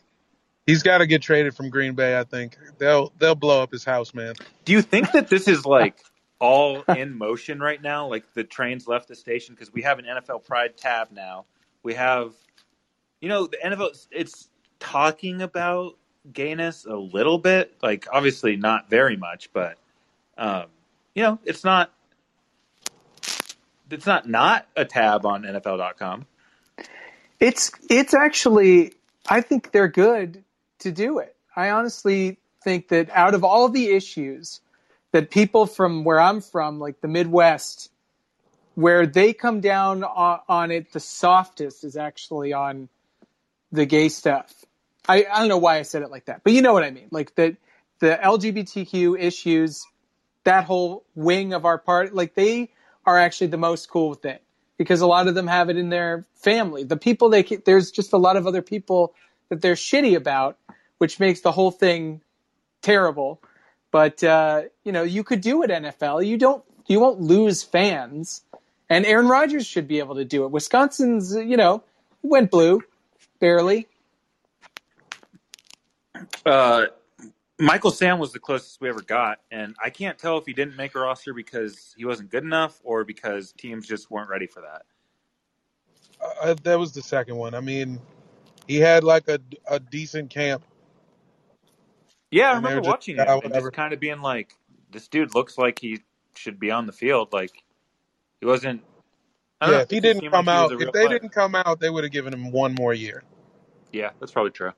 [0.65, 2.17] he's got to get traded from Green Bay.
[2.17, 4.33] I think they'll they'll blow up his house, man.
[4.63, 5.97] Do you think that this is like
[6.39, 8.07] all in motion right now?
[8.07, 11.45] Like the trains left the station because we have an NFL Pride tab now.
[11.83, 12.33] We have,
[13.19, 14.07] you know, the NFL.
[14.11, 14.49] It's
[14.79, 15.97] talking about
[16.31, 17.75] gayness a little bit.
[17.81, 19.77] Like obviously not very much, but
[20.37, 20.65] um,
[21.13, 21.91] you know, it's not.
[23.91, 26.25] It's not not a tab on NFL.com.
[27.39, 28.93] It's it's actually
[29.29, 30.43] I think they're good
[30.79, 31.35] to do it.
[31.55, 34.61] I honestly think that out of all the issues
[35.11, 37.89] that people from where I'm from, like the Midwest,
[38.73, 42.89] where they come down on, on it the softest is actually on
[43.71, 44.53] the gay stuff.
[45.07, 46.91] I, I don't know why I said it like that, but you know what I
[46.91, 47.07] mean.
[47.11, 47.55] Like the
[47.99, 49.85] the LGBTQ issues,
[50.43, 52.71] that whole wing of our party, like they
[53.05, 54.41] are actually the most cool with it
[54.77, 56.83] because a lot of them have it in their family.
[56.83, 59.13] The people they there's just a lot of other people
[59.49, 60.57] that they're shitty about,
[60.97, 62.21] which makes the whole thing
[62.81, 63.41] terrible.
[63.91, 66.25] But uh, you know, you could do it NFL.
[66.25, 68.43] You don't you won't lose fans.
[68.89, 70.51] And Aaron Rodgers should be able to do it.
[70.51, 71.83] Wisconsin's, you know,
[72.21, 72.83] went blue
[73.39, 73.87] barely.
[76.45, 76.85] Uh,
[77.59, 80.75] Michael Sam was the closest we ever got, and I can't tell if he didn't
[80.75, 84.61] make a roster because he wasn't good enough or because teams just weren't ready for
[84.61, 84.83] that.
[86.41, 87.53] Uh, that was the second one.
[87.53, 87.99] I mean,
[88.67, 90.63] he had like a a decent camp.
[92.35, 94.53] Yeah, I remember just, watching "Yeah, him and just kind of being like,
[94.91, 96.01] "This dude looks like he
[96.35, 97.63] should be on the field." Like
[98.41, 98.83] he wasn't.
[99.61, 99.77] Yeah, know.
[99.79, 101.07] if he didn't come like out, if they player.
[101.07, 103.23] didn't come out, they would have given him one more year.
[103.93, 104.73] Yeah, that's probably true.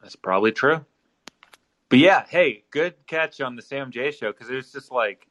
[0.00, 0.82] That's probably true.
[1.90, 5.26] But yeah, hey, good catch on the Sam Jay show because it was just like,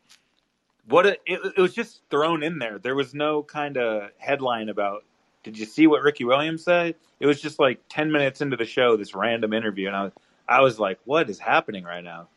[0.86, 2.78] what a, it, it was just thrown in there.
[2.78, 5.06] There was no kind of headline about.
[5.44, 6.96] Did you see what Ricky Williams said?
[7.20, 10.14] It was just like ten minutes into the show, this random interview, and I was,
[10.48, 12.28] I was like, what is happening right now?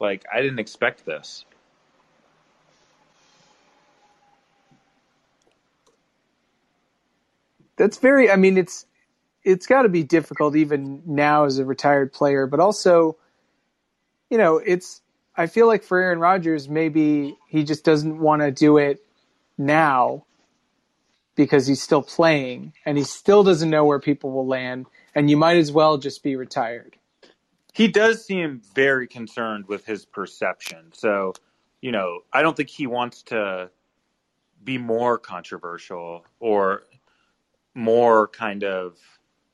[0.00, 1.44] Like, I didn't expect this.
[7.76, 8.30] That's very.
[8.30, 8.86] I mean, it's
[9.42, 13.16] it's got to be difficult even now as a retired player, but also,
[14.28, 15.00] you know, it's.
[15.36, 19.02] I feel like for Aaron Rodgers, maybe he just doesn't want to do it
[19.56, 20.24] now
[21.44, 25.36] because he's still playing and he still doesn't know where people will land, and you
[25.36, 26.96] might as well just be retired.
[27.72, 30.92] He does seem very concerned with his perception.
[30.92, 31.32] So,
[31.80, 33.70] you know, I don't think he wants to
[34.62, 36.82] be more controversial or
[37.74, 38.98] more kind of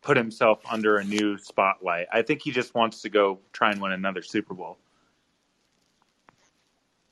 [0.02, 2.06] put himself under a new spotlight.
[2.12, 4.78] I think he just wants to go try and win another Super Bowl.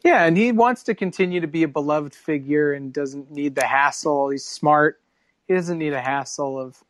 [0.04, 3.66] Yeah, and he wants to continue to be a beloved figure and doesn't need the
[3.66, 4.28] hassle.
[4.28, 5.00] He's smart.
[5.48, 6.82] He doesn't need a hassle of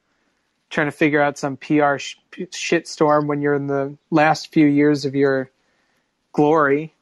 [0.68, 5.04] trying to figure out some PR sh- shitstorm when you're in the last few years
[5.04, 5.50] of your
[6.32, 6.92] glory.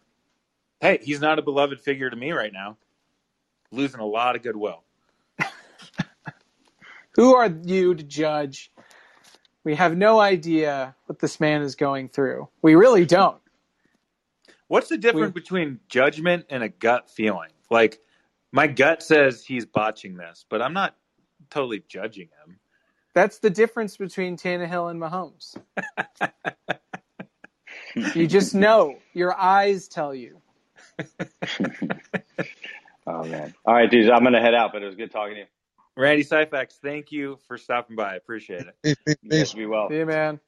[0.81, 2.77] Hey, he's not a beloved figure to me right now.
[3.71, 4.83] Losing a lot of goodwill.
[7.15, 8.71] Who are you to judge?
[9.65, 12.49] We have no idea what this man is going through.
[12.63, 13.42] We really don't.
[14.73, 17.51] What's the difference We- between judgment and a gut feeling?
[17.71, 18.01] Like,
[18.53, 20.97] my gut says he's botching this, but I'm not
[21.51, 22.59] totally judging him.
[23.13, 25.55] That's the difference between Tannehill and Mahomes.
[28.17, 28.97] you just know.
[29.13, 30.41] Your eyes tell you.
[33.05, 33.53] Oh man.
[33.67, 34.09] All right, dudes.
[34.09, 35.47] I'm gonna head out, but it was good talking to you.
[35.97, 38.13] Randy Syphax, thank you for stopping by.
[38.13, 38.75] I appreciate it.
[38.83, 39.55] Peace, peace, You guys peace.
[39.55, 39.89] be well.
[39.91, 40.39] See you, man.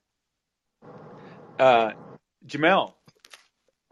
[1.58, 1.90] Uh,
[2.46, 2.94] Jamel,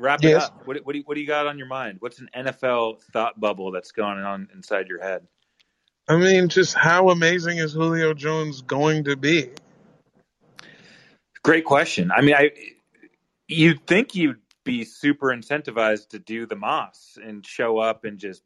[0.03, 0.67] wrap it up.
[0.67, 1.99] What, what, do you, what do you got on your mind?
[2.01, 5.27] What's an NFL thought bubble that's going on inside your head?
[6.09, 9.51] I mean, just how amazing is Julio Jones going to be?
[11.43, 12.11] Great question.
[12.11, 12.51] I mean, I
[13.49, 18.43] you'd think you'd be super incentivized to do the Moss and show up and just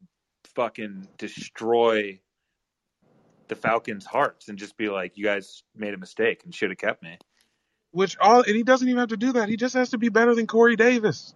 [0.55, 2.19] fucking destroy
[3.49, 6.79] the Falcons' hearts and just be like, "You guys made a mistake and should have
[6.79, 7.19] kept me."
[7.93, 9.49] Which all, and he doesn't even have to do that.
[9.49, 11.35] He just has to be better than Corey Davis.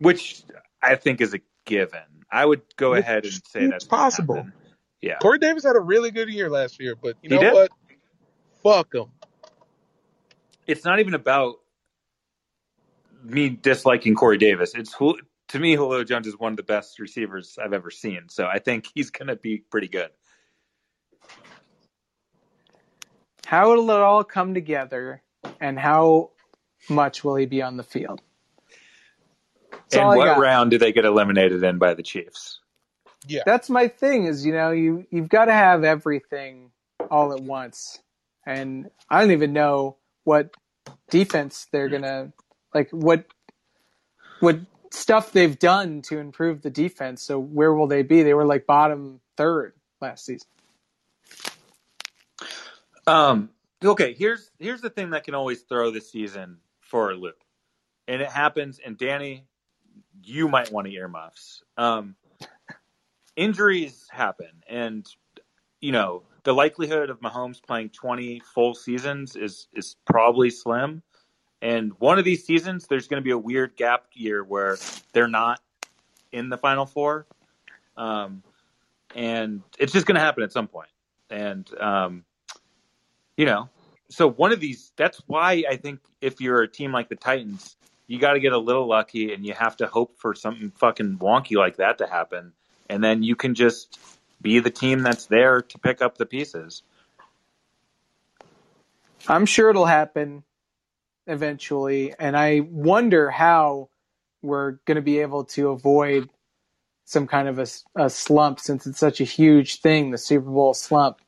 [0.00, 0.42] Which
[0.82, 2.00] I think is a given.
[2.32, 4.36] I would go Which ahead and say seems that's possible.
[4.36, 4.52] happen.
[5.00, 5.18] Yeah.
[5.18, 7.52] Corey Davis had a really good year last year, but you He know did.
[7.54, 7.70] what?
[8.62, 9.06] Fuck him.
[10.66, 11.56] it's not even about
[13.24, 14.74] me disliking Corey Davis.
[14.74, 18.28] It's Jul- to me, Julio Jones is one of the best receivers I've ever seen.
[18.28, 20.10] So I think he's going to be pretty good.
[23.46, 25.22] How will it all come together,
[25.60, 26.30] and how
[26.88, 28.20] much will he be on the field?
[29.90, 30.38] That's and what got.
[30.38, 32.60] round do they get eliminated in by the Chiefs?
[33.26, 33.42] Yeah.
[33.44, 34.26] That's my thing.
[34.26, 36.70] Is you know you you've got to have everything
[37.10, 37.98] all at once,
[38.46, 40.54] and I don't even know what
[41.10, 42.32] defense they're gonna
[42.74, 42.90] like.
[42.90, 43.26] What
[44.40, 44.60] what
[44.90, 47.22] stuff they've done to improve the defense.
[47.22, 48.22] So where will they be?
[48.22, 50.48] They were like bottom third last season.
[53.06, 53.50] Um,
[53.84, 57.42] okay, here's here's the thing that can always throw the season for a loop,
[58.08, 58.80] and it happens.
[58.84, 59.46] And Danny,
[60.22, 61.62] you might want to earmuffs.
[61.76, 62.14] Um,
[63.36, 65.06] injuries happen, and
[65.80, 71.02] you know the likelihood of Mahomes playing 20 full seasons is is probably slim.
[71.62, 74.78] And one of these seasons, there's going to be a weird gap year where
[75.12, 75.60] they're not
[76.32, 77.26] in the Final Four,
[77.98, 78.42] um,
[79.14, 80.88] and it's just going to happen at some point.
[81.28, 82.24] And um,
[83.36, 83.68] you know,
[84.08, 84.92] so one of these.
[84.96, 87.76] That's why I think if you're a team like the Titans,
[88.10, 91.18] you got to get a little lucky, and you have to hope for something fucking
[91.18, 92.52] wonky like that to happen,
[92.88, 94.00] and then you can just
[94.42, 96.82] be the team that's there to pick up the pieces.
[99.28, 100.42] I'm sure it'll happen
[101.28, 103.90] eventually, and I wonder how
[104.42, 106.28] we're going to be able to avoid
[107.04, 110.74] some kind of a, a slump since it's such a huge thing, the Super Bowl
[110.74, 111.18] slump.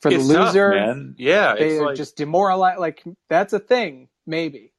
[0.00, 1.16] For the It's tough, loser, man.
[1.18, 2.78] Yeah, they it's are like, just demoralized.
[2.78, 4.71] Like that's a thing, maybe.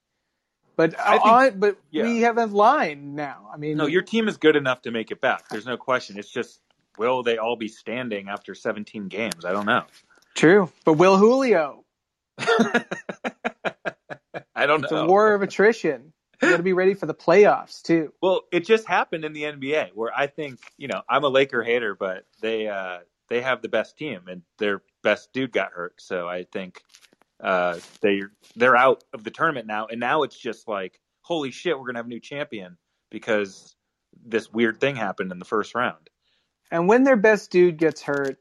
[0.75, 2.03] But I think- but yeah.
[2.03, 3.49] we have a line now.
[3.53, 5.47] I mean, no, your team is good enough to make it back.
[5.49, 6.17] There's no question.
[6.17, 6.59] It's just
[6.97, 9.45] will they all be standing after 17 games?
[9.45, 9.83] I don't know.
[10.35, 10.71] true.
[10.85, 11.83] But will Julio?
[14.55, 15.05] I don't It's know.
[15.05, 16.13] a war of attrition.
[16.41, 18.13] You got to be ready for the playoffs too.
[18.21, 21.63] Well, it just happened in the NBA where I think, you know, I'm a Laker
[21.63, 22.99] hater, but they uh
[23.29, 26.01] they have the best team and their best dude got hurt.
[26.01, 26.83] So I think
[27.43, 28.21] uh they
[28.55, 29.87] they're out of the tournament now.
[29.87, 32.77] And now it's just like holy shit, we're to have a new champion
[33.09, 33.75] because
[34.25, 36.09] this weird thing happened in the first round.
[36.69, 38.37] And when their best dude gets hurt,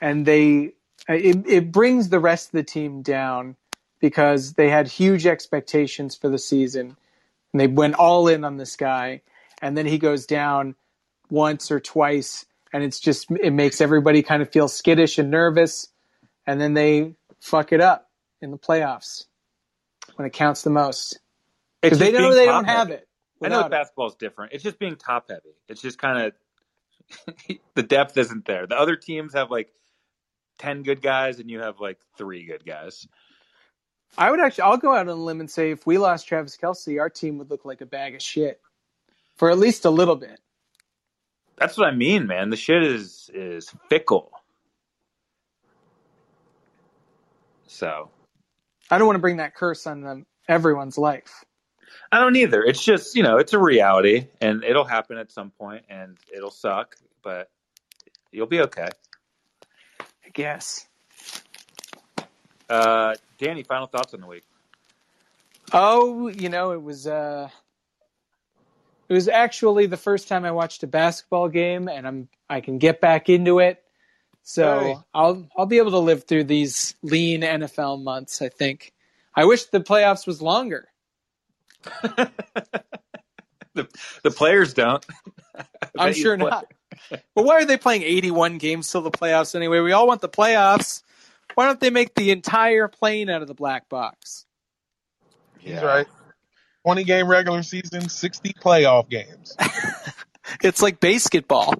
[0.00, 0.72] and they,
[1.08, 3.56] it, it brings the rest of the team down
[4.00, 6.96] because they had huge expectations for the season,
[7.52, 9.22] and they went all in on this guy,
[9.60, 10.74] and then he goes down
[11.28, 15.88] once or twice, and it's just it makes everybody kind of feel skittish and nervous,
[16.46, 18.09] and then they fuck it up
[18.40, 19.26] in the playoffs
[20.16, 21.18] when it counts the most
[21.82, 23.06] because they know they don't have it.
[23.42, 24.52] I know basketball is different.
[24.52, 25.56] It's just being top heavy.
[25.68, 26.32] It's just kind
[27.48, 28.66] of the depth isn't there.
[28.66, 29.72] The other teams have like
[30.58, 33.06] 10 good guys and you have like 3 good guys.
[34.18, 36.56] I would actually, I'll go out on a limb and say if we lost Travis
[36.56, 38.60] Kelce, our team would look like a bag of shit
[39.36, 40.38] for at least a little bit.
[41.56, 42.50] That's what I mean, man.
[42.50, 44.32] The shit is is fickle.
[47.66, 48.10] So
[48.90, 51.44] I don't want to bring that curse on them, everyone's life.
[52.12, 52.62] I don't either.
[52.62, 56.50] It's just you know, it's a reality, and it'll happen at some point, and it'll
[56.50, 57.50] suck, but
[58.32, 58.88] you'll be okay.
[60.00, 60.86] I guess.
[62.68, 64.44] Uh, Danny, final thoughts on the week.
[65.72, 67.48] Oh, you know, it was uh
[69.08, 72.78] it was actually the first time I watched a basketball game and I'm I can
[72.78, 73.82] get back into it.
[74.50, 74.96] So Hey.
[75.14, 78.92] I'll I'll be able to live through these lean NFL months, I think.
[79.32, 80.88] I wish the playoffs was longer.
[82.02, 82.28] the
[84.24, 85.06] the players don't.
[85.56, 85.64] I
[85.98, 86.66] I'm sure play- not.
[87.10, 89.78] But why are they playing 81 games till the playoffs anyway?
[89.78, 91.04] We all want the playoffs.
[91.54, 94.46] Why don't they make the entire plane out of the black box?
[95.58, 96.06] He's right.
[96.84, 99.56] 20 game regular season, 60 playoff games.
[100.62, 101.74] It's like basketball.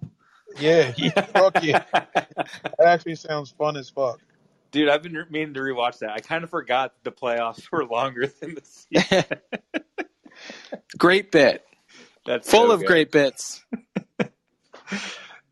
[0.61, 1.85] Yeah, yeah, fuck yeah.
[1.93, 4.21] That actually sounds fun as fuck.
[4.71, 6.11] Dude, I've been meaning to rewatch that.
[6.11, 9.25] I kind of forgot the playoffs were longer than the season.
[10.99, 11.65] great bit.
[12.25, 12.87] That's Full so of good.
[12.87, 13.65] great bits.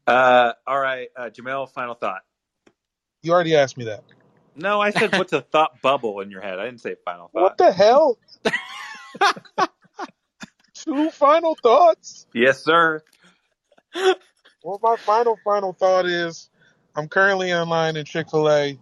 [0.06, 2.22] Uh, all right, uh, Jamel, final thought.
[3.22, 4.04] You already asked me that.
[4.56, 6.58] No, I said what's a thought bubble in your head.
[6.58, 7.42] I didn't say final thought.
[7.42, 8.18] What the hell?
[10.74, 12.26] Two final thoughts.
[12.32, 13.02] Yes, sir.
[14.68, 16.50] Well, my final final thought is,
[16.94, 18.78] I'm currently online in Chick Fil A.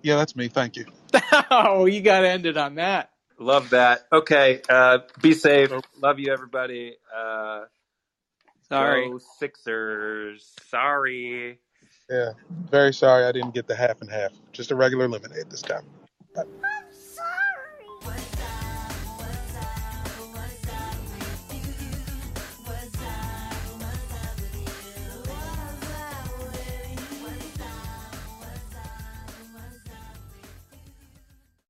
[0.00, 0.48] Yeah, that's me.
[0.48, 0.86] Thank you.
[1.50, 3.10] oh, you got to end it on that.
[3.38, 4.06] Love that.
[4.10, 5.70] Okay, uh, be safe.
[6.00, 6.96] Love you, everybody.
[7.14, 7.64] Uh,
[8.70, 9.10] Sorry.
[9.10, 10.50] go Sixers.
[10.70, 11.58] Sorry.
[12.08, 12.30] Yeah.
[12.70, 14.32] Very sorry I didn't get the half and half.
[14.52, 15.84] Just a regular lemonade this time.
[16.34, 16.44] Bye.